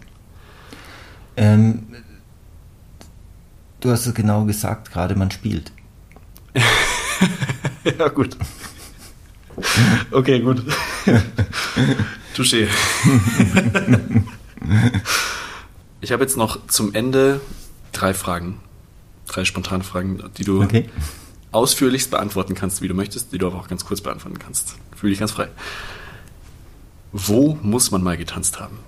Ähm, 1.38 1.84
du 3.80 3.92
hast 3.92 4.06
es 4.06 4.14
genau 4.14 4.46
gesagt, 4.46 4.92
gerade 4.92 5.16
man 5.16 5.32
spielt. 5.32 5.72
Ja, 7.98 8.08
gut. 8.10 8.38
Okay, 10.12 10.40
gut. 10.40 10.64
Touché. 12.36 12.68
Ich 16.04 16.12
habe 16.12 16.24
jetzt 16.24 16.36
noch 16.36 16.66
zum 16.68 16.94
Ende 16.96 17.42
drei 17.92 18.14
Fragen. 18.16 18.60
Drei 19.28 19.46
spontane 19.46 19.84
Fragen, 19.84 20.20
die 20.38 20.44
du 20.44 20.64
Okay. 20.64 20.90
ausführlichst 21.52 22.10
beantworten 22.10 22.56
kannst, 22.56 22.82
wie 22.82 22.88
du 22.88 22.94
möchtest, 22.96 23.32
die 23.34 23.38
du 23.38 23.46
aber 23.48 23.58
auch 23.58 23.68
ganz 23.68 23.86
kurz 23.86 24.02
beantworten 24.02 24.40
kannst. 24.40 24.76
Fühle 24.96 25.12
dich 25.12 25.20
ganz 25.20 25.32
frei. 25.32 25.48
Wo 27.12 27.58
muss 27.62 27.92
man 27.92 28.02
mal 28.02 28.18
getanzt 28.18 28.60
haben? 28.60 28.80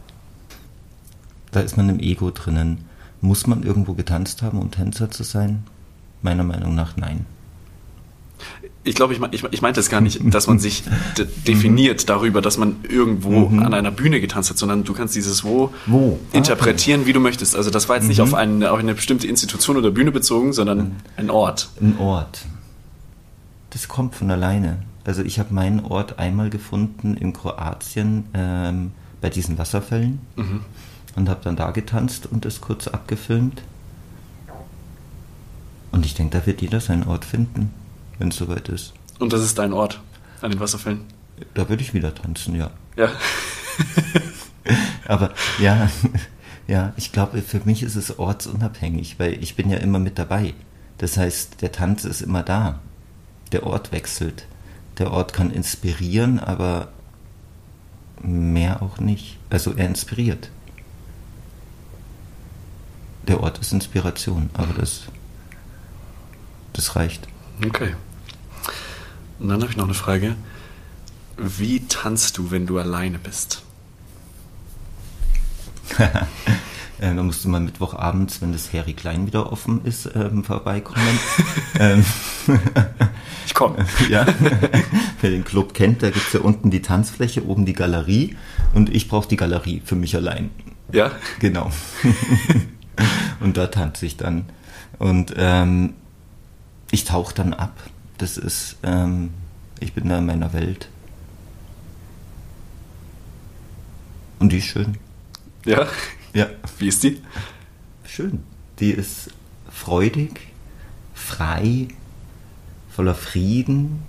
Da 1.51 1.60
ist 1.60 1.77
man 1.77 1.88
im 1.89 1.99
Ego 1.99 2.32
drinnen. 2.32 2.86
Muss 3.21 3.45
man 3.47 3.62
irgendwo 3.63 3.93
getanzt 3.93 4.41
haben, 4.41 4.60
um 4.60 4.71
Tänzer 4.71 5.12
zu 5.12 5.23
sein? 5.23 5.63
Meiner 6.23 6.43
Meinung 6.43 6.73
nach 6.73 6.97
nein. 6.97 7.25
Ich 8.86 8.96
glaube, 8.96 9.13
ich, 9.13 9.19
mein- 9.19 9.32
ich, 9.32 9.43
ich 9.52 9.62
meinte 9.62 9.80
es 9.80 9.89
gar 9.89 10.02
nicht, 10.02 10.19
dass 10.34 10.48
man 10.48 10.60
sich 10.60 10.84
de 11.17 11.26
definiert 11.48 12.10
darüber, 12.10 12.41
dass 12.41 12.58
man 12.58 12.78
irgendwo 12.88 13.48
Mhm. 13.48 13.60
an 13.63 13.74
einer 13.74 13.91
Bühne 13.91 14.19
getanzt 14.19 14.50
hat, 14.50 14.58
sondern 14.58 14.84
du 14.84 14.93
kannst 14.93 15.15
dieses 15.15 15.43
Wo, 15.46 15.74
Wo? 15.86 16.19
Interpretieren, 16.34 17.06
wie 17.06 17.13
du 17.13 17.19
möchtest. 17.22 17.56
Also 17.56 17.69
das 17.69 17.88
war 17.88 17.96
jetzt 17.96 18.08
nicht 18.10 18.17
Mhm. 18.17 18.24
auf 18.26 18.34
eine, 18.34 18.72
auf 18.72 18.80
eine 18.80 18.93
bestimmte 18.93 19.26
Institution 19.28 19.78
oder 19.78 19.89
Bühne 19.91 20.12
bezogen, 20.12 20.52
sondern 20.52 20.98
ein 21.15 21.30
Ort. 21.30 21.69
Ein 21.82 21.98
Ort. 21.98 22.46
Das 23.69 23.88
kommt 23.88 24.15
von 24.15 24.30
alleine. 24.30 24.80
Also 25.06 25.22
ich 25.24 25.39
habe 25.39 25.54
meinen 25.54 25.80
Ort 25.86 26.19
einmal 26.19 26.50
gefunden 26.50 27.15
in 27.15 27.34
Kroatien 27.34 28.26
ähm, 28.34 28.91
bei 29.22 29.30
diesen 29.30 29.58
Wasserfällen 29.58 30.19
und 31.15 31.30
habe 31.30 31.39
dann 31.43 31.56
da 31.56 31.72
getanzt 31.72 32.28
und 32.30 32.43
das 32.46 32.60
kurz 32.62 32.88
abgefilmt. 32.88 33.63
Und 35.91 36.06
ich 36.06 36.15
denke, 36.15 36.38
da 36.39 36.46
wird 36.46 36.62
jeder 36.62 36.80
seinen 36.82 37.04
Ort 37.04 37.26
finden, 37.26 37.72
wenn 38.19 38.30
es 38.30 38.38
soweit 38.38 38.69
ist. 38.69 38.93
Und 39.19 39.34
das 39.34 39.41
ist 39.41 39.58
dein 39.58 39.73
Ort 39.73 40.02
an 40.41 40.52
den 40.52 40.60
Wasserfällen. 40.60 41.02
Da 41.54 41.69
würde 41.69 41.82
ich 41.82 41.93
wieder 41.93 42.13
tanzen, 42.13 42.56
ja. 42.56 42.71
Ja. 42.95 43.10
Aber 45.08 45.34
ja, 45.60 45.89
ja, 46.67 46.93
ich 46.97 47.12
glaube, 47.12 47.41
für 47.41 47.62
mich 47.65 47.84
ist 47.84 47.95
es 47.95 48.17
ortsunabhängig, 48.17 49.19
weil 49.19 49.41
ich 49.41 49.56
bin 49.56 49.69
ja 49.69 49.78
immer 49.78 49.99
mit 49.99 50.17
dabei. 50.17 50.54
Das 50.97 51.17
heißt, 51.17 51.62
der 51.62 51.71
Tanz 51.71 52.06
ist 52.06 52.21
immer 52.21 52.43
da. 52.43 52.80
Der 53.52 53.65
Ort 53.65 53.91
wechselt. 53.91 54.45
Der 54.97 55.12
Ort 55.12 55.34
kann 55.34 55.52
inspirieren, 55.52 56.39
aber 56.39 56.89
mehr 58.21 58.82
auch 58.82 58.99
nicht. 58.99 59.38
Also 59.49 59.73
er 59.73 59.88
inspiriert. 59.88 60.49
Der 63.28 63.41
Ort 63.41 63.60
ist 63.60 63.73
Inspiration, 63.73 64.49
aber 64.54 64.73
das, 64.73 65.04
das 66.73 66.95
reicht. 66.95 67.28
Okay. 67.65 67.95
Und 69.39 69.49
dann 69.49 69.62
habe 69.62 69.71
ich 69.71 69.78
noch 69.78 69.86
eine 69.86 69.93
Frage. 69.93 70.36
Wie 71.38 71.86
tanzt 71.88 72.38
du, 72.38 72.52
wenn 72.52 72.65
du 72.65 72.78
alleine 72.80 73.19
bist? 73.19 73.63
Äh, 76.99 77.15
da 77.15 77.23
musst 77.23 77.43
du 77.43 77.49
mal 77.49 77.60
Mittwochabends, 77.60 78.41
wenn 78.41 78.54
das 78.54 78.71
Harry 78.71 78.93
Klein 78.93 79.28
wieder 79.28 79.52
offen 79.52 79.84
ist, 79.84 80.10
ähm, 80.15 80.43
vorbeikommen. 80.43 81.19
ähm, 81.80 82.05
Ich 83.45 83.53
komme. 83.53 83.86
ja, 84.09 84.26
wer 85.22 85.30
den 85.30 85.43
Club 85.43 85.74
kennt, 85.74 86.01
da 86.01 86.11
gibt 86.11 86.28
es 86.28 86.34
ja 86.34 86.39
unten 86.39 86.72
die 86.72 86.82
Tanzfläche, 86.82 87.45
oben 87.45 87.66
die 87.66 87.74
Galerie 87.74 88.38
und 88.74 88.89
ich 88.89 89.09
brauche 89.09 89.28
die 89.28 89.36
Galerie 89.36 89.82
für 89.84 89.95
mich 89.95 90.16
allein. 90.16 90.49
Ja? 90.91 91.11
Genau. 91.39 91.72
und 93.41 93.57
da 93.57 93.68
tanze 93.68 94.05
ich 94.05 94.16
dann. 94.16 94.45
Und 94.99 95.34
ähm, 95.36 95.95
ich 96.94 97.06
tauche 97.06 97.34
dann 97.34 97.56
ab. 97.56 97.76
Das 98.20 98.38
ist, 98.38 98.76
ähm, 98.84 99.32
ich 99.80 99.94
bin 99.94 100.10
da 100.10 100.20
in 100.20 100.28
meiner 100.28 100.54
Welt. 100.54 100.89
Und 104.38 104.52
die 104.52 104.60
ist 104.60 104.68
schön. 104.68 105.00
Ja? 105.66 105.88
Ja. 106.34 106.50
Wie 106.78 106.88
ist 106.88 107.02
die? 107.02 107.20
Schön. 108.06 108.44
Die 108.80 108.91
ist 108.91 109.32
freudig, 109.72 110.39
frei, 111.16 111.88
voller 112.91 113.16
Frieden, 113.16 114.04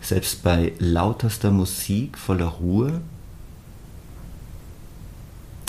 selbst 0.00 0.42
bei 0.42 0.72
lauterster 0.80 1.52
Musik 1.52 2.18
voller 2.18 2.46
Ruhe, 2.46 3.02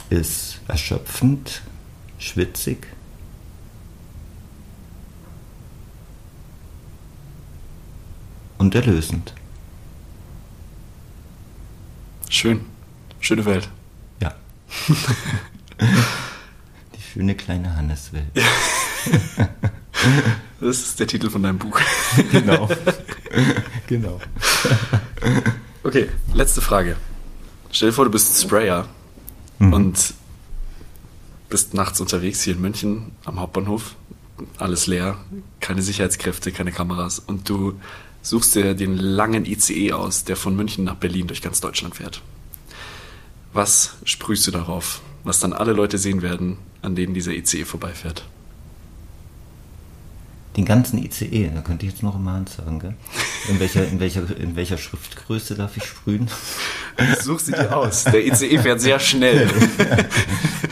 ist 0.10 0.60
erschöpfend, 0.68 1.62
schwitzig, 2.18 2.88
und 8.58 8.76
erlösend. 8.76 9.34
Schön. 12.30 12.62
Schöne 13.20 13.45
Welt. 13.45 13.70
Ja. 14.22 14.34
Die 15.82 17.01
schöne 17.14 17.36
kleine 17.36 17.76
Hanneswelt. 17.76 18.28
Das 20.60 20.78
ist 20.80 20.99
der 20.99 21.08
Titel 21.08 21.30
von 21.30 21.41
deinem 21.43 21.58
Buch. 21.58 21.80
Genau. 22.32 22.70
genau. 23.88 24.20
Okay, 25.84 26.10
letzte 26.34 26.62
Frage. 26.62 26.95
Stell 27.72 27.89
dir 27.89 27.93
vor, 27.93 28.05
du 28.05 28.12
bist 28.12 28.39
Sprayer 28.41 28.88
Mhm. 29.60 29.74
und 29.74 30.14
bist 31.49 31.74
nachts 31.74 31.99
unterwegs 31.99 32.41
hier 32.43 32.53
in 32.53 32.62
München 32.62 33.12
am 33.26 33.39
Hauptbahnhof. 33.39 33.95
Alles 34.60 34.86
leer, 34.86 35.18
keine 35.60 35.82
Sicherheitskräfte, 35.82 36.51
keine 36.51 36.72
Kameras. 36.72 37.18
Und 37.20 37.49
du 37.49 37.80
suchst 38.30 38.56
dir 38.56 38.74
den 38.74 38.98
langen 38.98 39.46
ICE 39.46 39.94
aus, 39.94 40.24
der 40.24 40.36
von 40.36 40.56
München 40.56 40.84
nach 40.84 40.96
Berlin 40.96 41.28
durch 41.28 41.42
ganz 41.42 41.62
Deutschland 41.62 41.96
fährt. 41.96 42.22
Was 43.54 43.96
sprühst 44.04 44.46
du 44.48 44.52
darauf, 44.52 45.02
was 45.24 45.40
dann 45.40 45.54
alle 45.54 45.74
Leute 45.74 45.98
sehen 45.98 46.22
werden, 46.22 46.58
an 46.82 46.96
denen 46.96 47.14
dieser 47.14 47.32
ICE 47.32 47.66
vorbeifährt? 47.66 48.26
Den 50.58 50.66
ganzen 50.66 50.98
ICE, 51.04 51.52
da 51.54 51.62
könnte 51.62 51.86
ich 51.86 51.92
jetzt 51.92 52.04
noch 52.04 52.16
immer 52.16 52.34
Hand 52.34 52.50
sagen, 52.50 52.80
gell? 52.80 52.96
In 53.48 53.60
welcher, 53.60 53.88
in 53.88 54.00
welcher, 54.00 54.36
in 54.38 54.56
welcher 54.56 54.78
Schriftgröße 54.78 55.56
darf 55.56 55.78
ich 55.78 55.86
sprühen? 55.86 56.28
Such 57.22 57.40
sie 57.40 57.52
dir 57.52 57.78
aus. 57.78 58.06
Der 58.06 58.26
ICE 58.26 58.58
fährt 58.58 58.82
sehr 58.82 59.00
schnell. 59.00 59.48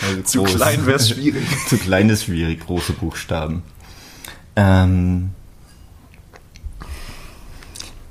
Also 0.01 0.21
Zu 0.23 0.43
groß. 0.43 0.55
klein 0.55 0.85
wäre 0.87 0.97
es 0.97 1.09
schwierig. 1.09 1.43
Zu 1.69 1.77
klein 1.77 2.09
ist 2.09 2.25
schwierig, 2.25 2.61
große 2.65 2.93
Buchstaben. 2.93 3.61
Ähm, 4.55 5.31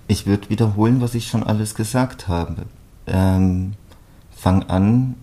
ich 0.07 0.27
würde 0.27 0.51
wiederholen, 0.51 1.01
was 1.01 1.15
ich 1.15 1.29
schon 1.29 1.43
alles 1.43 1.75
gesagt 1.75 2.29
habe. 2.29 2.67
Ähm, 3.07 3.75
fang 4.35 4.65
an, 4.65 5.15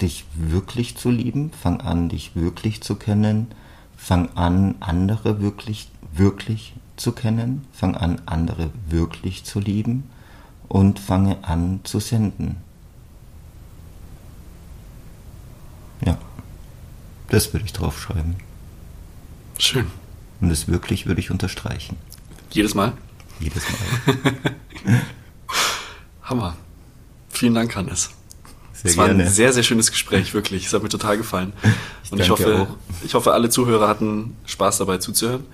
dich 0.00 0.24
wirklich 0.34 0.96
zu 0.96 1.10
lieben, 1.10 1.50
fang 1.52 1.80
an, 1.80 2.08
dich 2.08 2.34
wirklich 2.34 2.82
zu 2.82 2.94
kennen, 2.94 3.48
fang 3.96 4.30
an, 4.36 4.76
andere 4.80 5.40
wirklich, 5.40 5.90
wirklich 6.12 6.74
zu 6.96 7.12
kennen, 7.12 7.66
fang 7.72 7.96
an, 7.96 8.22
andere 8.26 8.70
wirklich 8.88 9.44
zu 9.44 9.60
lieben 9.60 10.04
und 10.68 10.98
fange 10.98 11.44
an 11.44 11.80
zu 11.84 12.00
senden. 12.00 12.56
Ja, 16.04 16.16
das 17.28 17.52
würde 17.52 17.66
ich 17.66 17.72
draufschreiben. 17.72 18.36
Schön. 19.58 19.86
Und 20.40 20.48
das 20.48 20.68
wirklich 20.68 21.06
würde 21.06 21.20
ich 21.20 21.30
unterstreichen. 21.30 21.96
Jedes 22.50 22.74
Mal? 22.74 22.94
Jedes 23.40 23.64
Mal. 24.84 25.00
Hammer. 26.22 26.56
Vielen 27.30 27.54
Dank, 27.54 27.74
Hannes. 27.74 28.10
Sehr 28.72 28.90
Es 28.90 28.96
war 28.96 29.06
gerne. 29.06 29.24
ein 29.24 29.30
sehr, 29.30 29.52
sehr 29.52 29.62
schönes 29.62 29.90
Gespräch, 29.90 30.32
wirklich. 30.34 30.66
Es 30.66 30.72
hat 30.72 30.82
mir 30.82 30.88
total 30.88 31.16
gefallen. 31.16 31.52
Ich 32.04 32.12
Und 32.12 32.20
ich 32.20 32.30
hoffe, 32.30 32.68
auch. 32.70 32.76
ich 33.04 33.14
hoffe, 33.14 33.32
alle 33.32 33.50
Zuhörer 33.50 33.88
hatten 33.88 34.36
Spaß 34.46 34.78
dabei 34.78 34.98
zuzuhören. 34.98 35.44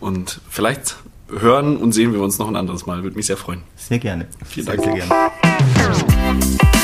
Und 0.00 0.40
vielleicht 0.48 0.96
hören 1.28 1.76
und 1.76 1.92
sehen 1.92 2.12
wir 2.12 2.20
uns 2.20 2.38
noch 2.38 2.48
ein 2.48 2.56
anderes 2.56 2.86
Mal. 2.86 3.02
Würde 3.02 3.16
mich 3.16 3.26
sehr 3.26 3.36
freuen. 3.36 3.62
Sehr 3.76 3.98
gerne. 3.98 4.26
Vielen 4.44 4.66
sehr, 4.66 4.76
Dank. 4.76 4.84
Sehr 4.84 5.06
gerne. 5.06 6.81